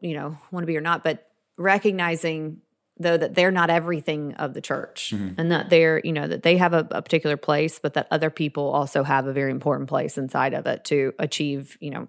you 0.07 0.15
know 0.15 0.37
want 0.51 0.63
to 0.63 0.67
be 0.67 0.77
or 0.77 0.81
not, 0.81 1.03
but 1.03 1.27
recognizing 1.57 2.61
though 3.01 3.17
that 3.17 3.35
they're 3.35 3.51
not 3.51 3.69
everything 3.69 4.33
of 4.35 4.53
the 4.53 4.61
church, 4.61 5.11
and 5.37 5.51
that 5.51 5.69
they're 5.69 5.99
you 6.03 6.11
know 6.11 6.27
that 6.27 6.43
they 6.43 6.57
have 6.57 6.73
a, 6.73 6.87
a 6.91 7.01
particular 7.01 7.37
place, 7.37 7.79
but 7.79 7.93
that 7.95 8.07
other 8.11 8.29
people 8.29 8.69
also 8.69 9.03
have 9.03 9.27
a 9.27 9.33
very 9.33 9.51
important 9.51 9.89
place 9.89 10.17
inside 10.17 10.53
of 10.53 10.65
it 10.67 10.85
to 10.85 11.13
achieve 11.19 11.77
you 11.81 11.89
know 11.91 12.07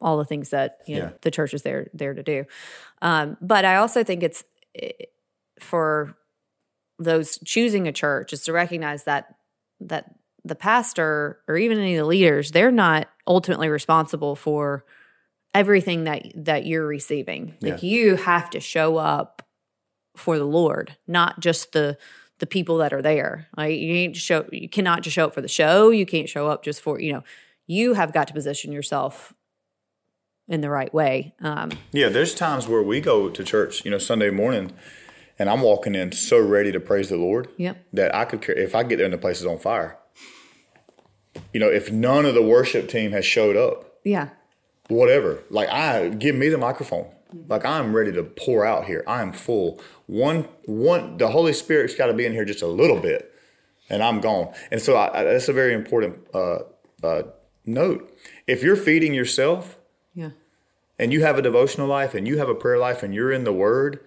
all 0.00 0.18
the 0.18 0.24
things 0.24 0.50
that 0.50 0.78
you 0.86 0.96
know 0.96 1.12
the 1.22 1.30
church 1.30 1.54
is 1.54 1.62
there 1.62 1.88
there 1.94 2.14
to 2.14 2.22
do. 2.22 2.44
Um, 3.02 3.36
but 3.40 3.64
I 3.64 3.76
also 3.76 4.04
think 4.04 4.22
it's 4.22 4.44
eh, 4.74 4.90
for 5.58 6.16
those 6.98 7.38
choosing 7.44 7.88
a 7.88 7.92
church 7.92 8.32
is 8.32 8.42
to 8.44 8.52
recognize 8.52 9.04
that 9.04 9.34
that 9.80 10.14
the 10.44 10.54
pastor 10.54 11.40
or 11.48 11.56
even 11.56 11.78
any 11.78 11.94
of 11.94 11.98
the 11.98 12.06
leaders 12.06 12.50
they're 12.50 12.70
not 12.70 13.08
ultimately 13.26 13.68
responsible 13.68 14.36
for 14.36 14.84
everything 15.54 16.04
that 16.04 16.22
that 16.34 16.66
you're 16.66 16.86
receiving. 16.86 17.54
Like 17.62 17.82
you 17.82 18.16
have 18.16 18.50
to 18.50 18.60
show 18.60 18.96
up 18.96 19.42
for 20.16 20.38
the 20.38 20.44
lord 20.44 20.96
not 21.06 21.40
just 21.40 21.72
the 21.72 21.96
the 22.38 22.46
people 22.46 22.78
that 22.78 22.92
are 22.92 23.02
there 23.02 23.48
like 23.56 23.78
you 23.78 23.94
ain't 23.94 24.16
show 24.16 24.46
you 24.52 24.68
cannot 24.68 25.02
just 25.02 25.14
show 25.14 25.26
up 25.26 25.34
for 25.34 25.40
the 25.40 25.48
show 25.48 25.90
you 25.90 26.06
can't 26.06 26.28
show 26.28 26.48
up 26.48 26.64
just 26.64 26.80
for 26.80 27.00
you 27.00 27.12
know 27.12 27.22
you 27.66 27.94
have 27.94 28.12
got 28.12 28.28
to 28.28 28.34
position 28.34 28.72
yourself 28.72 29.32
in 30.48 30.60
the 30.60 30.70
right 30.70 30.92
way. 30.92 31.34
Um, 31.40 31.72
Yeah, 31.92 32.08
there's 32.08 32.34
times 32.34 32.68
where 32.68 32.82
we 32.82 33.00
go 33.00 33.28
to 33.28 33.44
church, 33.44 33.84
you 33.84 33.90
know, 33.90 33.98
Sunday 33.98 34.30
morning, 34.30 34.72
and 35.38 35.48
I'm 35.48 35.62
walking 35.62 35.94
in 35.94 36.12
so 36.12 36.38
ready 36.38 36.70
to 36.72 36.80
praise 36.80 37.08
the 37.08 37.16
Lord 37.16 37.48
Yep. 37.56 37.78
that 37.92 38.14
I 38.14 38.24
could 38.24 38.42
care 38.42 38.54
if 38.54 38.74
I 38.74 38.82
get 38.82 38.96
there 38.96 39.06
and 39.06 39.14
the 39.14 39.18
place 39.18 39.40
is 39.40 39.46
on 39.46 39.58
fire. 39.58 39.98
You 41.52 41.60
know, 41.60 41.68
if 41.68 41.90
none 41.90 42.24
of 42.24 42.34
the 42.34 42.42
worship 42.42 42.88
team 42.88 43.12
has 43.12 43.24
showed 43.24 43.56
up, 43.56 43.98
yeah, 44.04 44.30
whatever, 44.88 45.42
like 45.50 45.68
I 45.68 46.10
give 46.10 46.34
me 46.34 46.48
the 46.48 46.58
microphone. 46.58 47.06
Like 47.48 47.64
I'm 47.64 47.94
ready 47.94 48.12
to 48.12 48.22
pour 48.22 48.64
out 48.64 48.84
here. 48.84 49.04
I 49.06 49.22
am 49.22 49.32
full. 49.32 49.80
One, 50.06 50.48
one, 50.66 51.16
the 51.16 51.28
Holy 51.28 51.52
Spirit's 51.52 51.94
got 51.94 52.06
to 52.06 52.14
be 52.14 52.26
in 52.26 52.32
here 52.32 52.44
just 52.44 52.62
a 52.62 52.66
little 52.66 53.00
bit, 53.00 53.32
and 53.88 54.02
I'm 54.02 54.20
gone. 54.20 54.52
And 54.70 54.80
so 54.80 54.96
I, 54.96 55.20
I, 55.20 55.24
that's 55.24 55.48
a 55.48 55.52
very 55.52 55.74
important 55.74 56.18
uh, 56.34 56.60
uh, 57.02 57.22
note. 57.66 58.16
If 58.46 58.62
you're 58.62 58.76
feeding 58.76 59.14
yourself, 59.14 59.78
yeah, 60.14 60.30
and 60.98 61.12
you 61.12 61.22
have 61.22 61.38
a 61.38 61.42
devotional 61.42 61.88
life 61.88 62.14
and 62.14 62.26
you 62.26 62.38
have 62.38 62.48
a 62.48 62.54
prayer 62.54 62.78
life 62.78 63.02
and 63.02 63.14
you're 63.14 63.32
in 63.32 63.44
the 63.44 63.52
word, 63.52 64.00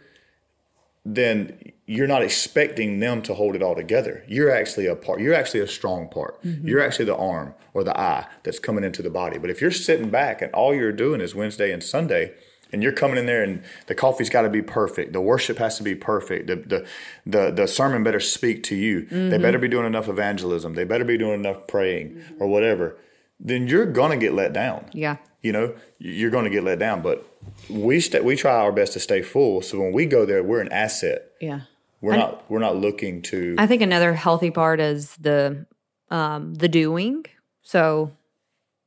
then 1.06 1.72
you're 1.86 2.08
not 2.08 2.22
expecting 2.22 3.00
them 3.00 3.22
to 3.22 3.34
hold 3.34 3.56
it 3.56 3.64
all 3.64 3.76
together. 3.76 4.24
You're 4.28 4.52
actually 4.52 4.88
a 4.88 4.96
part, 4.96 5.22
you're 5.22 5.34
actually 5.34 5.62
a 5.62 5.68
strong 5.68 6.10
part. 6.10 6.38
You're 6.44 6.82
actually 6.82 7.06
the 7.06 7.16
arm 7.16 7.54
or 7.74 7.84
the 7.84 7.98
eye 7.98 8.28
that's 8.44 8.60
coming 8.60 8.84
into 8.84 9.02
the 9.02 9.10
body. 9.10 9.38
But 9.38 9.50
if 9.50 9.62
you're 9.62 9.72
sitting 9.72 10.10
back 10.10 10.42
and 10.42 10.52
all 10.54 10.76
you're 10.76 10.92
doing 10.92 11.22
is 11.22 11.34
Wednesday 11.34 11.72
and 11.72 11.82
Sunday, 11.84 12.34
and 12.72 12.84
you're 12.84 12.92
coming 12.92 13.18
in 13.18 13.26
there 13.26 13.44
and 13.44 13.64
the 13.88 13.96
coffee's 13.96 14.30
got 14.30 14.42
to 14.44 14.50
be 14.50 14.62
perfect, 14.62 15.14
the 15.14 15.22
worship 15.22 15.58
has 15.58 15.78
to 15.78 15.84
be 15.84 15.96
perfect, 15.96 16.48
the 16.48 16.56
the 16.56 16.86
the, 17.26 17.52
the 17.52 17.68
sermon 17.68 18.04
better 18.04 18.20
speak 18.20 18.64
to 18.64 18.76
you. 18.76 19.06
They 19.06 19.38
better 19.38 19.60
be 19.60 19.68
doing 19.68 19.86
enough 19.86 20.08
evangelism, 20.08 20.74
they 20.74 20.84
better 20.84 21.06
be 21.06 21.18
doing 21.18 21.40
enough 21.40 21.68
praying 21.68 22.22
or 22.40 22.48
whatever, 22.48 22.98
then 23.40 23.68
you're 23.68 23.86
gonna 23.86 24.18
get 24.18 24.34
let 24.34 24.54
down. 24.54 24.86
Yeah, 24.94 25.18
you 25.42 25.52
know 25.52 25.76
you're 26.00 26.32
going 26.32 26.44
to 26.46 26.52
get 26.52 26.64
let 26.64 26.78
down. 26.80 27.02
But 27.02 27.26
we 27.70 28.00
st- 28.00 28.24
we 28.24 28.36
try 28.36 28.56
our 28.56 28.72
best 28.72 28.94
to 28.94 29.00
stay 29.00 29.22
full. 29.22 29.62
So 29.62 29.80
when 29.80 29.92
we 29.94 30.06
go 30.06 30.26
there 30.26 30.44
we're 30.44 30.62
an 30.62 30.72
asset. 30.72 31.32
Yeah. 31.42 31.62
we're 32.02 32.14
And- 32.14 32.22
not 32.22 32.50
we're 32.52 32.60
not 32.60 32.76
looking 32.76 33.22
to 33.24 33.56
I 33.58 33.66
think 33.68 33.82
another 33.82 34.14
healthy 34.14 34.52
part 34.52 34.80
is 34.80 35.16
the 35.18 35.66
um, 36.12 36.54
the 36.56 36.68
doing. 36.68 37.26
So 37.62 38.12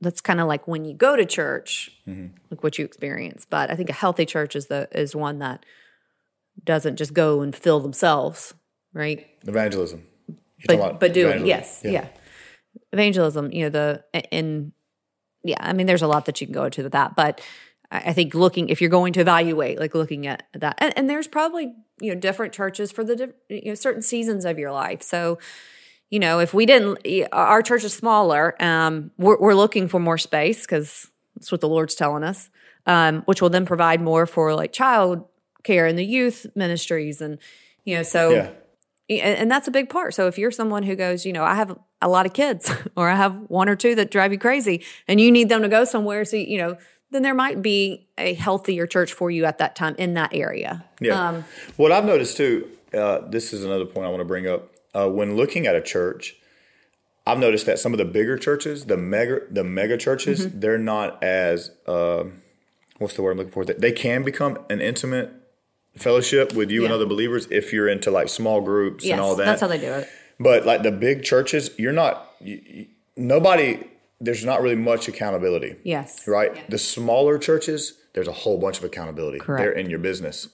that's 0.00 0.20
kind 0.20 0.40
of 0.40 0.48
like 0.48 0.66
when 0.66 0.84
you 0.84 0.94
go 0.94 1.16
to 1.16 1.24
church, 1.24 1.90
mm-hmm. 2.06 2.34
like 2.50 2.62
what 2.62 2.78
you 2.78 2.84
experience. 2.84 3.46
But 3.48 3.70
I 3.70 3.76
think 3.76 3.90
a 3.90 3.94
healthy 3.94 4.26
church 4.26 4.56
is 4.56 4.66
the 4.66 4.88
is 4.92 5.14
one 5.14 5.38
that 5.40 5.64
doesn't 6.64 6.96
just 6.96 7.12
go 7.12 7.42
and 7.42 7.54
fill 7.54 7.80
themselves, 7.80 8.54
right? 8.92 9.26
evangelism 9.46 10.06
You're 10.28 10.78
But 10.78 11.00
but 11.00 11.12
doing 11.12 11.42
evangelism. 11.42 11.46
yes, 11.46 11.80
yeah. 11.84 12.08
Evangelism, 12.92 13.52
you 13.52 13.64
know 13.64 13.70
the 13.70 14.04
and 14.32 14.72
yeah, 15.44 15.56
I 15.60 15.72
mean 15.72 15.86
there's 15.86 16.02
a 16.02 16.08
lot 16.08 16.26
that 16.26 16.40
you 16.40 16.46
can 16.46 16.54
go 16.54 16.64
into 16.64 16.82
with 16.82 16.92
that, 16.92 17.14
but 17.14 17.40
I 17.90 17.98
I 17.98 18.12
think 18.12 18.34
looking 18.34 18.68
if 18.68 18.80
you're 18.80 18.90
going 18.90 19.12
to 19.14 19.20
evaluate, 19.20 19.78
like 19.78 19.94
looking 19.94 20.26
at 20.26 20.44
that, 20.54 20.76
and, 20.78 20.96
and 20.96 21.10
there's 21.10 21.28
probably 21.28 21.74
you 22.00 22.14
know 22.14 22.20
different 22.20 22.52
churches 22.52 22.90
for 22.90 23.04
the 23.04 23.34
you 23.48 23.66
know 23.66 23.74
certain 23.74 24.02
seasons 24.02 24.44
of 24.44 24.58
your 24.58 24.72
life. 24.72 25.02
So 25.02 25.38
you 26.10 26.18
know 26.18 26.40
if 26.40 26.52
we 26.52 26.66
didn't, 26.66 26.98
our 27.32 27.62
church 27.62 27.84
is 27.84 27.94
smaller. 27.94 28.54
Um, 28.62 29.10
we're, 29.16 29.38
we're 29.38 29.54
looking 29.54 29.88
for 29.88 29.98
more 29.98 30.18
space 30.18 30.62
because 30.66 31.10
that's 31.34 31.50
what 31.50 31.60
the 31.60 31.68
Lord's 31.68 31.94
telling 31.94 32.24
us, 32.24 32.50
um, 32.86 33.22
which 33.22 33.40
will 33.40 33.50
then 33.50 33.64
provide 33.64 34.00
more 34.00 34.26
for 34.26 34.54
like 34.54 34.72
child 34.72 35.24
care 35.62 35.86
and 35.86 35.98
the 35.98 36.04
youth 36.04 36.46
ministries, 36.54 37.20
and 37.20 37.38
you 37.84 37.96
know 37.96 38.02
so 38.02 38.30
yeah 38.30 38.50
and, 39.10 39.38
and 39.38 39.50
that's 39.50 39.66
a 39.66 39.72
big 39.72 39.88
part. 39.90 40.14
So 40.14 40.28
if 40.28 40.38
you're 40.38 40.52
someone 40.52 40.84
who 40.84 40.94
goes, 40.94 41.26
you 41.26 41.32
know, 41.32 41.42
I 41.42 41.56
have 41.56 41.76
a 42.00 42.08
lot 42.08 42.26
of 42.26 42.32
kids, 42.32 42.72
or 42.96 43.08
I 43.08 43.16
have 43.16 43.34
one 43.48 43.68
or 43.68 43.76
two 43.76 43.94
that 43.96 44.10
drive 44.10 44.32
you 44.32 44.38
crazy, 44.38 44.84
and 45.08 45.20
you 45.20 45.30
need 45.32 45.48
them 45.48 45.62
to 45.62 45.68
go 45.68 45.84
somewhere, 45.84 46.24
so 46.24 46.36
you 46.36 46.58
know, 46.58 46.76
then 47.10 47.22
there 47.22 47.34
might 47.34 47.60
be 47.60 48.06
a 48.16 48.34
healthier 48.34 48.86
church 48.86 49.12
for 49.12 49.30
you 49.30 49.44
at 49.44 49.58
that 49.58 49.74
time 49.74 49.96
in 49.98 50.14
that 50.14 50.32
area. 50.32 50.84
yeah 51.00 51.28
Um, 51.28 51.44
what 51.76 51.90
i've 51.90 52.04
noticed 52.04 52.36
too 52.36 52.68
uh, 52.94 53.20
this 53.28 53.52
is 53.52 53.64
another 53.64 53.84
point 53.84 54.06
i 54.06 54.10
want 54.10 54.20
to 54.20 54.24
bring 54.24 54.46
up 54.46 54.70
uh, 54.94 55.08
when 55.08 55.36
looking 55.36 55.66
at 55.66 55.74
a 55.74 55.80
church 55.80 56.36
i've 57.26 57.38
noticed 57.38 57.66
that 57.66 57.78
some 57.78 57.92
of 57.92 57.98
the 57.98 58.04
bigger 58.04 58.36
churches 58.38 58.86
the 58.86 58.96
mega 58.96 59.40
the 59.50 59.64
mega 59.64 59.96
churches 59.96 60.46
Mm-hmm. 60.46 60.60
they're 60.60 60.78
not 60.78 61.22
as 61.22 61.70
um, 61.86 62.42
what's 62.98 63.14
the 63.14 63.22
word 63.22 63.32
i'm 63.32 63.38
looking 63.38 63.52
for 63.52 63.64
they 63.64 63.92
can 63.92 64.22
become 64.22 64.58
an 64.68 64.80
intimate 64.80 65.30
fellowship 65.96 66.52
with 66.54 66.70
you 66.70 66.84
and 66.84 66.92
other 66.92 67.06
believers 67.06 67.46
if 67.50 67.72
you're 67.72 67.88
into 67.88 68.10
like 68.10 68.28
small 68.28 68.60
groups 68.60 69.04
yes, 69.04 69.12
and 69.12 69.20
all 69.20 69.34
that 69.36 69.44
that's 69.46 69.60
how 69.60 69.66
they 69.66 69.78
do 69.78 69.92
it. 69.92 70.08
But 70.38 70.64
like 70.64 70.82
the 70.82 70.92
big 70.92 71.22
churches, 71.22 71.70
you're 71.78 71.92
not, 71.92 72.30
you, 72.40 72.62
you- 72.64 72.86
nobody, 73.16 73.86
there's 74.20 74.42
not 74.42 74.62
really 74.62 74.74
much 74.76 75.06
accountability, 75.06 75.76
Yes, 75.84 76.26
right? 76.26 76.70
The 76.70 76.78
smaller 76.78 77.36
churches, 77.38 77.92
there's 78.12 78.28
a 78.28 78.32
whole 78.32 78.58
bunch 78.58 78.78
of 78.78 78.84
accountability. 78.84 79.38
Correct. 79.38 79.60
They're 79.62 79.72
in 79.72 79.88
your 79.88 79.98
business, 80.00 80.48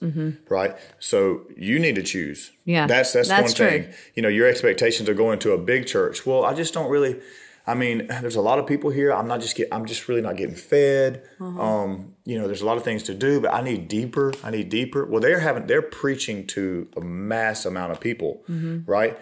right? 0.49 0.75
So 0.99 1.41
you 1.55 1.79
need 1.79 1.95
to 1.95 2.03
choose. 2.03 2.51
Yeah, 2.65 2.85
That's, 2.87 3.13
that's, 3.13 3.27
that's 3.29 3.53
one 3.59 3.69
true. 3.69 3.69
thing. 3.83 3.93
You 4.15 4.21
know, 4.23 4.29
your 4.29 4.47
expectations 4.47 5.09
are 5.09 5.13
going 5.15 5.39
to 5.39 5.51
a 5.53 5.57
big 5.57 5.87
church. 5.87 6.25
Well, 6.25 6.43
I 6.45 6.53
just 6.53 6.73
don't 6.73 6.89
really, 6.89 7.19
I 7.65 7.73
mean, 7.73 8.07
there's 8.21 8.35
a 8.35 8.41
lot 8.41 8.59
of 8.59 8.67
people 8.67 8.89
here. 8.91 9.11
I'm 9.11 9.27
not 9.27 9.41
just 9.41 9.55
get, 9.55 9.69
I'm 9.71 9.85
just 9.87 10.07
really 10.07 10.21
not 10.21 10.35
getting 10.37 10.55
fed. 10.55 11.23
Uh-huh. 11.41 11.61
Um, 11.61 12.13
you 12.25 12.37
know, 12.37 12.45
there's 12.45 12.61
a 12.61 12.65
lot 12.65 12.77
of 12.77 12.83
things 12.83 13.03
to 13.03 13.13
do, 13.15 13.41
but 13.41 13.53
I 13.53 13.61
need 13.61 13.87
deeper. 13.87 14.33
I 14.43 14.51
need 14.51 14.69
deeper. 14.69 15.05
Well, 15.05 15.19
they're 15.21 15.39
having, 15.39 15.65
they're 15.65 15.81
preaching 15.81 16.45
to 16.47 16.87
a 16.95 17.01
mass 17.01 17.65
amount 17.65 17.91
of 17.91 17.99
people, 17.99 18.43
Mm-hmm. 18.49 18.89
right? 18.89 19.17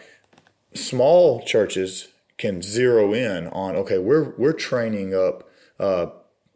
small 0.73 1.41
churches 1.45 2.09
can 2.37 2.61
zero 2.61 3.13
in 3.13 3.47
on 3.47 3.77
okay 3.77 3.97
we're 3.97 4.31
we're 4.37 4.51
training 4.51 5.13
up 5.15 5.49
uh, 5.79 6.07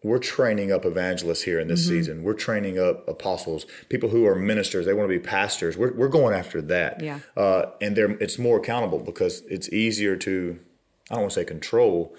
we're 0.03 0.19
training 0.19 0.71
up 0.71 0.85
evangelists 0.85 1.43
here 1.43 1.59
in 1.59 1.67
this 1.67 1.81
Mm-hmm. 1.85 1.89
season 1.97 2.23
we're 2.23 2.33
training 2.33 2.79
up 2.79 3.07
apostles 3.07 3.65
people 3.89 4.09
who 4.09 4.25
are 4.25 4.35
ministers 4.35 4.85
they 4.85 4.93
want 4.93 5.09
to 5.09 5.13
be 5.13 5.19
pastors 5.19 5.75
we're, 5.77 5.93
we're 5.93 6.07
going 6.07 6.33
after 6.33 6.61
that 6.61 7.01
Yeah. 7.01 7.19
uh, 7.35 7.65
and 7.81 7.95
they're 7.95 8.11
it's 8.11 8.37
more 8.39 8.57
accountable 8.57 8.99
because 8.99 9.41
it's 9.49 9.67
easier 9.73 10.15
to 10.17 10.59
i 11.09 11.15
don't 11.15 11.21
want 11.23 11.31
to 11.33 11.39
say 11.39 11.45
control 11.45 12.15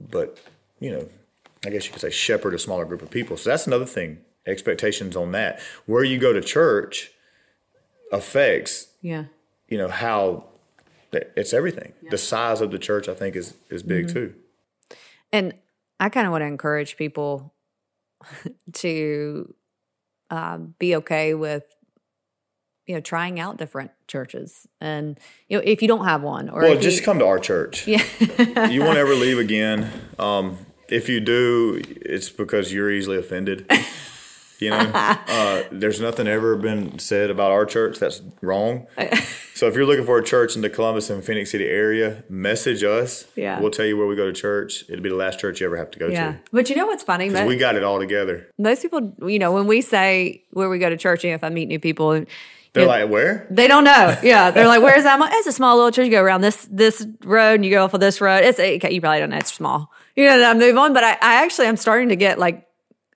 but 0.00 0.38
you 0.80 0.90
know 0.90 1.08
i 1.64 1.70
guess 1.70 1.86
you 1.86 1.92
could 1.92 2.00
say 2.00 2.10
shepherd 2.10 2.52
a 2.54 2.58
smaller 2.58 2.84
group 2.84 3.02
of 3.02 3.10
people 3.10 3.36
so 3.36 3.48
that's 3.50 3.66
another 3.66 3.86
thing 3.86 4.18
expectations 4.46 5.14
on 5.16 5.32
that 5.32 5.60
where 5.86 6.04
you 6.04 6.18
go 6.18 6.32
to 6.32 6.40
church 6.40 7.10
affects 8.12 8.88
Yeah, 9.02 9.24
you 9.68 9.78
know 9.78 9.88
how 9.88 10.44
it's 11.12 11.52
everything. 11.54 11.92
The 12.10 12.18
size 12.18 12.60
of 12.60 12.72
the 12.72 12.78
church, 12.78 13.08
I 13.08 13.14
think, 13.14 13.36
is 13.36 13.54
is 13.70 13.82
big 13.84 14.06
Mm-hmm. 14.06 14.14
too. 14.14 14.34
and 15.32 15.54
I 16.04 16.10
kind 16.10 16.26
of 16.26 16.32
want 16.32 16.42
to 16.42 16.46
encourage 16.46 16.98
people 16.98 17.54
to 18.74 19.54
um, 20.28 20.74
be 20.78 20.96
okay 20.96 21.32
with 21.32 21.64
you 22.86 22.94
know 22.94 23.00
trying 23.00 23.40
out 23.40 23.56
different 23.56 23.90
churches, 24.06 24.66
and 24.82 25.18
you 25.48 25.56
know 25.56 25.62
if 25.64 25.80
you 25.80 25.88
don't 25.88 26.04
have 26.04 26.22
one, 26.22 26.50
or 26.50 26.60
Well, 26.60 26.78
just 26.78 26.98
you, 27.00 27.04
come 27.06 27.18
to 27.20 27.26
our 27.26 27.38
church. 27.38 27.86
yeah. 27.86 28.02
You 28.68 28.82
won't 28.82 28.98
ever 28.98 29.14
leave 29.14 29.38
again. 29.38 29.90
Um, 30.18 30.58
if 30.90 31.08
you 31.08 31.20
do, 31.20 31.80
it's 32.02 32.28
because 32.28 32.70
you're 32.70 32.90
easily 32.90 33.16
offended. 33.16 33.66
You 34.60 34.70
know, 34.70 34.76
uh, 34.94 35.64
there's 35.72 36.00
nothing 36.00 36.26
ever 36.28 36.56
been 36.56 36.98
said 36.98 37.28
about 37.30 37.50
our 37.50 37.66
church 37.66 37.98
that's 37.98 38.22
wrong. 38.40 38.86
So 39.56 39.68
if 39.68 39.76
you're 39.76 39.86
looking 39.86 40.04
for 40.04 40.18
a 40.18 40.24
church 40.24 40.56
in 40.56 40.62
the 40.62 40.68
Columbus 40.68 41.10
and 41.10 41.22
Phenix 41.24 41.52
City 41.52 41.68
area, 41.68 42.24
message 42.28 42.82
us. 42.82 43.24
Yeah. 43.36 43.60
we'll 43.60 43.70
tell 43.70 43.86
you 43.86 43.96
where 43.96 44.08
we 44.08 44.16
go 44.16 44.26
to 44.26 44.32
church. 44.32 44.82
It'll 44.88 45.00
be 45.00 45.10
the 45.10 45.14
last 45.14 45.38
church 45.38 45.60
you 45.60 45.66
ever 45.68 45.76
have 45.76 45.92
to 45.92 45.98
go 46.00 46.08
Yeah, 46.08 46.32
to. 46.32 46.38
but 46.50 46.68
you 46.68 46.74
know 46.74 46.86
what's 46.86 47.04
funny? 47.04 47.30
Mo- 47.30 47.46
we 47.46 47.56
got 47.56 47.76
it 47.76 47.84
all 47.84 48.00
together. 48.00 48.48
most 48.58 48.82
people, 48.82 49.14
you 49.28 49.38
know, 49.38 49.52
when 49.52 49.68
we 49.68 49.80
say 49.80 50.42
where 50.50 50.68
we 50.68 50.80
go 50.80 50.90
to 50.90 50.96
church, 50.96 51.22
you 51.22 51.30
know, 51.30 51.36
if 51.36 51.44
I 51.44 51.50
meet 51.50 51.66
new 51.68 51.78
people, 51.78 52.24
They're 52.72 52.84
like, 52.84 53.08
where? 53.08 53.46
they 53.48 53.68
don't 53.68 53.84
know. 53.84 54.18
Yeah, 54.24 54.50
they're 54.50 54.66
like, 54.66 54.82
"Where's 54.82 55.04
that?" 55.04 55.20
Like, 55.20 55.32
It's 55.34 55.46
a 55.46 55.52
small 55.52 55.76
little 55.76 55.92
church. 55.92 56.06
You 56.06 56.10
go 56.10 56.20
around 56.22 56.40
this 56.40 56.66
this 56.68 57.06
road, 57.24 57.54
and 57.54 57.64
you 57.64 57.70
go 57.70 57.84
off 57.84 57.94
of 57.94 58.00
this 58.00 58.20
road. 58.20 58.42
It's 58.42 58.58
okay, 58.58 58.92
you 58.92 59.00
probably 59.00 59.20
don't 59.20 59.30
know. 59.30 59.36
It's 59.38 59.52
small. 59.52 59.92
You 60.16 60.24
know, 60.26 60.32
and 60.34 60.42
I 60.44 60.54
move 60.54 60.76
on. 60.76 60.92
But 60.94 61.04
I, 61.04 61.12
I 61.12 61.44
actually, 61.44 61.68
I'm 61.68 61.76
starting 61.76 62.08
to 62.08 62.16
get 62.16 62.40
like, 62.40 62.66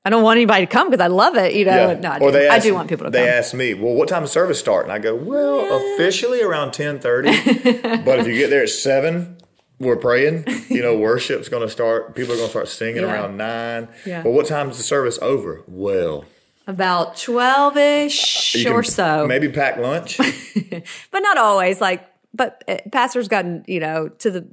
I 0.09 0.11
don't 0.11 0.23
want 0.23 0.39
anybody 0.39 0.65
to 0.65 0.73
come 0.73 0.89
because 0.89 1.05
I 1.05 1.09
love 1.09 1.37
it. 1.37 1.53
You 1.53 1.67
know, 1.67 1.93
no, 1.93 2.13
I 2.13 2.19
do. 2.19 2.25
Or 2.25 2.31
they 2.31 2.49
I 2.49 2.61
do 2.61 2.73
want 2.73 2.89
people 2.89 3.05
to 3.05 3.11
They 3.11 3.19
come. 3.19 3.27
They 3.27 3.31
ask 3.31 3.53
me, 3.53 3.75
well, 3.75 3.93
what 3.93 4.09
time 4.09 4.23
does 4.23 4.33
service 4.33 4.59
start? 4.59 4.85
And 4.85 4.93
I 4.93 4.99
go, 4.99 5.15
well, 5.15 5.95
officially 5.95 6.41
around 6.41 6.69
1030. 6.69 8.03
but 8.07 8.19
if 8.19 8.27
you 8.27 8.33
get 8.33 8.49
there 8.49 8.63
at 8.63 8.71
7, 8.71 9.37
we're 9.79 9.97
praying. 9.97 10.47
You 10.71 10.81
know, 10.81 10.97
worship's 10.97 11.51
going 11.51 11.63
to 11.63 11.69
start. 11.69 12.15
People 12.15 12.33
are 12.33 12.37
going 12.37 12.47
to 12.47 12.51
start 12.51 12.69
singing 12.69 13.03
Yeah. 13.03 13.13
around 13.13 13.37
9. 13.37 13.89
Yeah. 14.07 14.23
Well, 14.23 14.33
what 14.33 14.47
time 14.47 14.71
is 14.71 14.79
the 14.79 14.83
service 14.83 15.19
over? 15.21 15.63
Well, 15.69 16.25
About 16.67 17.19
twelve 17.19 17.77
ish 17.77 18.55
you 18.55 18.73
or 18.73 18.83
so, 18.83 19.27
Maybe 19.27 19.51
pack 19.51 19.77
lunch. 19.77 20.17
but 21.11 21.19
not 21.21 21.37
always. 21.37 21.83
Like, 21.83 22.09
but 22.33 22.65
uh, 22.67 22.79
pastors 22.91 23.29
gotten 23.29 23.63
you 23.67 23.81
know 23.81 24.09
to 24.09 24.31
the 24.31 24.49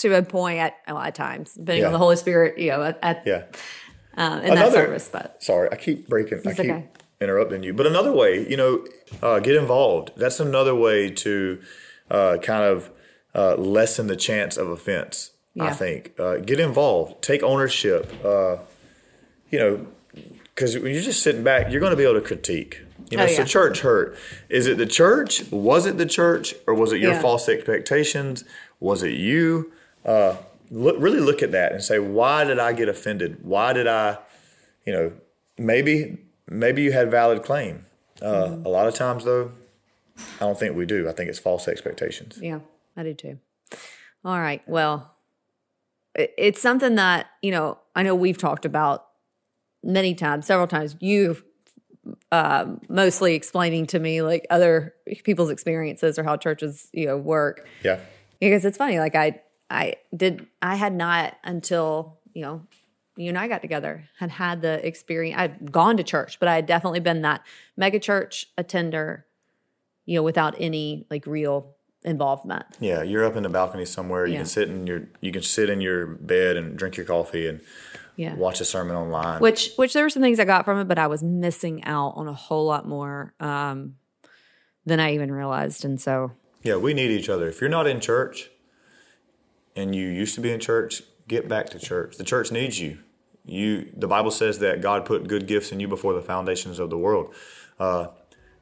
to 0.00 0.14
a 0.16 0.22
point 0.22 0.58
at 0.58 0.74
well, 0.86 0.98
at 0.98 1.14
times, 1.14 1.54
depending 1.54 1.86
on 1.86 1.92
the 1.92 1.98
Holy 1.98 2.16
Spirit, 2.16 2.58
you 2.58 2.70
know, 2.70 2.82
at, 2.82 2.98
at 3.02 3.22
yeah. 3.26 3.44
Um, 4.16 4.38
in 4.40 4.48
that 4.48 4.52
Another- 4.52 4.72
service. 4.72 5.08
But 5.12 5.42
Sorry, 5.42 5.68
I 5.72 5.76
keep 5.76 6.08
breaking. 6.08 6.38
I 6.46 6.50
keep 6.54 6.60
okay. 6.60 6.84
interrupting 7.20 7.62
you. 7.62 7.72
But 7.74 7.86
another 7.86 8.12
way, 8.12 8.46
you 8.48 8.56
know, 8.56 8.84
uh, 9.22 9.40
get 9.40 9.56
involved. 9.56 10.12
That's 10.16 10.40
another 10.40 10.74
way 10.74 11.10
to 11.10 11.60
uh, 12.10 12.36
kind 12.42 12.64
of 12.64 12.90
uh, 13.34 13.56
lessen 13.56 14.06
the 14.08 14.16
chance 14.16 14.56
of 14.56 14.68
offense. 14.68 15.30
I 15.60 15.70
think 15.74 16.12
uh, 16.18 16.36
get 16.38 16.58
involved, 16.60 17.20
take 17.22 17.42
ownership. 17.42 18.10
Uh, 18.24 18.56
you 19.50 19.58
know, 19.58 19.86
because 20.44 20.78
when 20.78 20.92
you're 20.94 21.02
just 21.02 21.22
sitting 21.22 21.44
back, 21.44 21.70
you're 21.70 21.80
going 21.80 21.90
to 21.90 21.96
be 21.96 22.04
able 22.04 22.14
to 22.14 22.20
critique. 22.26 22.80
You 23.10 23.18
know, 23.18 23.24
Oh, 23.24 23.26
so 23.26 23.42
yeah. 23.42 23.44
church 23.44 23.80
hurt. 23.80 24.16
Is 24.48 24.66
it 24.66 24.78
the 24.78 24.86
church? 24.86 25.42
Was 25.50 25.84
it 25.84 25.98
the 25.98 26.06
church, 26.06 26.54
or 26.66 26.72
was 26.72 26.92
it 26.92 27.00
your 27.00 27.12
Yeah. 27.12 27.20
false 27.20 27.50
expectations? 27.50 28.44
Was 28.80 29.02
it 29.02 29.12
you? 29.12 29.72
Uh, 30.06 30.36
look, 30.72 30.96
really 30.98 31.20
look 31.20 31.42
at 31.42 31.52
that 31.52 31.72
and 31.72 31.82
say, 31.82 31.98
why 31.98 32.44
did 32.44 32.58
I 32.58 32.72
get 32.72 32.88
offended? 32.88 33.44
Why 33.44 33.72
did 33.72 33.86
I, 33.86 34.18
you 34.84 34.92
know, 34.92 35.12
maybe 35.58 36.18
maybe 36.48 36.82
you 36.82 36.92
had 36.92 37.10
valid 37.10 37.44
claim. 37.44 37.86
Uh, 38.20 38.24
Mm-hmm. 38.24 38.66
A 38.66 38.68
lot 38.68 38.86
of 38.86 38.94
times, 38.94 39.24
though, 39.24 39.52
I 40.16 40.40
don't 40.40 40.58
think 40.58 40.76
we 40.76 40.86
do. 40.86 41.08
I 41.08 41.12
think 41.12 41.28
it's 41.28 41.38
false 41.38 41.68
expectations. 41.68 42.38
Yeah, 42.40 42.60
I 42.96 43.02
do 43.02 43.14
too. 43.14 43.38
All 44.24 44.40
right. 44.40 44.62
Well, 44.66 45.14
it's 46.14 46.60
something 46.60 46.94
that, 46.96 47.26
you 47.40 47.50
know, 47.50 47.78
I 47.96 48.02
know 48.02 48.14
we've 48.14 48.38
talked 48.38 48.64
about 48.64 49.06
many 49.82 50.14
times, 50.14 50.46
several 50.46 50.68
times. 50.68 50.96
You 51.00 51.42
um, 52.30 52.80
mostly 52.88 53.34
explaining 53.34 53.86
to 53.88 53.98
me 53.98 54.22
like 54.22 54.46
other 54.50 54.94
people's 55.24 55.50
experiences 55.50 56.18
or 56.18 56.24
how 56.24 56.36
churches, 56.36 56.88
you 56.92 57.06
know, 57.06 57.16
work. 57.16 57.66
Yeah. 57.82 57.98
Because 58.40 58.64
it's 58.64 58.78
funny, 58.78 58.98
like 58.98 59.14
I, 59.14 59.40
I 59.72 59.94
did, 60.14 60.46
I 60.60 60.76
had 60.76 60.92
not 60.92 61.36
until, 61.42 62.18
you 62.34 62.42
know, 62.42 62.66
you 63.16 63.28
and 63.28 63.38
I 63.38 63.48
got 63.48 63.62
together, 63.62 64.04
had 64.18 64.30
had 64.30 64.62
the 64.62 64.84
experience. 64.86 65.38
I'd 65.38 65.72
gone 65.72 65.96
to 65.96 66.02
church, 66.02 66.38
but 66.38 66.48
I 66.48 66.54
had 66.56 66.66
definitely 66.66 67.00
been 67.00 67.22
that 67.22 67.42
mega 67.76 67.98
church 67.98 68.46
attender, 68.56 69.26
you 70.06 70.16
know, 70.16 70.22
without 70.22 70.54
any 70.58 71.06
like 71.10 71.26
real 71.26 71.74
involvement. 72.04 72.64
Yeah, 72.80 73.02
you're 73.02 73.24
up 73.24 73.36
in 73.36 73.42
the 73.42 73.48
balcony 73.48 73.84
somewhere. 73.84 74.26
You 74.26 74.32
Yeah. 74.34 74.38
can 74.40 74.46
sit 74.46 74.68
in 74.68 74.86
your 74.86 75.02
you 75.20 75.30
can 75.32 75.42
sit 75.42 75.70
in 75.70 75.80
your 75.80 76.06
bed 76.06 76.56
and 76.56 76.76
drink 76.76 76.96
your 76.96 77.06
coffee 77.06 77.46
and 77.46 77.60
Yeah. 78.16 78.34
watch 78.34 78.60
a 78.60 78.64
sermon 78.64 78.96
online. 78.96 79.40
Which 79.40 79.72
which 79.76 79.92
there 79.92 80.04
were 80.04 80.10
some 80.10 80.22
things 80.22 80.40
I 80.40 80.44
got 80.44 80.64
from 80.64 80.78
it, 80.80 80.88
but 80.88 80.98
I 80.98 81.06
was 81.06 81.22
missing 81.22 81.84
out 81.84 82.14
on 82.16 82.28
a 82.28 82.32
whole 82.32 82.64
lot 82.64 82.88
more 82.88 83.34
um, 83.40 83.96
than 84.86 85.00
I 85.00 85.14
even 85.14 85.30
realized. 85.32 85.84
And 85.84 86.00
so 86.00 86.32
yeah, 86.62 86.76
we 86.76 86.94
need 86.94 87.10
each 87.10 87.28
other. 87.28 87.48
If 87.48 87.60
you're 87.60 87.70
not 87.70 87.86
in 87.86 88.00
church 88.00 88.50
and 89.76 89.94
you 89.94 90.06
used 90.06 90.34
to 90.34 90.40
be 90.40 90.52
in 90.52 90.60
church, 90.60 91.02
get 91.28 91.48
back 91.48 91.70
to 91.70 91.78
church. 91.78 92.16
The 92.16 92.24
church 92.24 92.50
needs 92.52 92.80
you. 92.80 92.98
You 93.44 93.90
the 93.96 94.06
Bible 94.06 94.30
says 94.30 94.60
that 94.60 94.80
God 94.80 95.04
put 95.04 95.26
good 95.26 95.46
gifts 95.46 95.72
in 95.72 95.80
you 95.80 95.88
before 95.88 96.12
the 96.14 96.22
foundations 96.22 96.78
of 96.78 96.90
the 96.90 96.98
world. 96.98 97.34
Uh, 97.80 98.08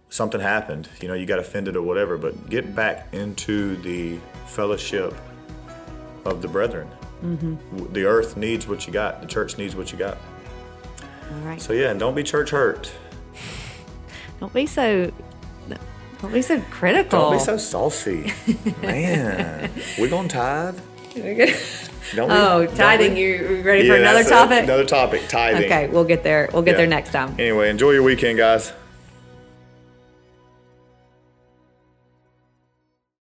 something 0.09 0.41
happened, 0.41 0.89
you 1.01 1.09
know, 1.09 1.15
you 1.15 1.27
got 1.27 1.39
offended 1.39 1.77
or 1.77 1.83
whatever, 1.83 2.17
but 2.17 2.49
get 2.49 2.75
back 2.75 3.13
into 3.13 3.77
the 3.77 4.19
fellowship 4.47 5.15
of 6.25 6.41
the 6.43 6.49
brethren. 6.49 6.89
Mm-hmm. 7.23 7.93
The 7.93 8.05
earth 8.05 8.37
needs 8.37 8.67
what 8.67 8.87
you 8.87 8.93
got. 8.93 9.21
The 9.21 9.27
church 9.27 9.59
needs 9.59 9.77
what 9.77 9.93
you 9.93 9.99
got. 9.99 10.17
all 11.31 11.41
right. 11.41 11.61
So 11.61 11.75
yeah, 11.75 11.91
and 11.91 12.01
don't 12.01 12.15
be 12.15 12.23
church 12.23 12.51
hurt. 12.51 12.91
Don't 14.41 14.55
be 14.55 14.65
so 14.65 15.13
don't 16.21 16.33
be 16.33 16.43
so 16.43 16.61
critical. 16.71 17.19
Don't 17.19 17.33
be 17.33 17.39
so 17.39 17.57
saucy, 17.57 18.33
man. 18.83 19.71
We're 19.99 20.11
gonna 20.11 20.29
tithe. 20.29 20.79
Oh, 22.19 22.67
tithing, 22.67 23.17
you 23.17 23.63
ready 23.65 23.87
Yeah, 23.87 23.95
for 23.95 24.01
another 24.01 24.25
topic? 24.25 24.65
Another 24.65 24.85
topic, 24.85 25.23
tithing. 25.29 25.65
Okay, 25.65 25.89
we'll 25.89 26.05
get 26.05 26.23
there. 26.23 26.49
We'll 26.53 26.63
get 26.63 26.73
Yeah. 26.73 26.79
there 26.79 26.87
next 26.87 27.13
time. 27.13 27.35
Anyway, 27.39 27.71
enjoy 27.71 27.93
your 27.93 28.03
weekend, 28.03 28.39
guys. 28.39 28.73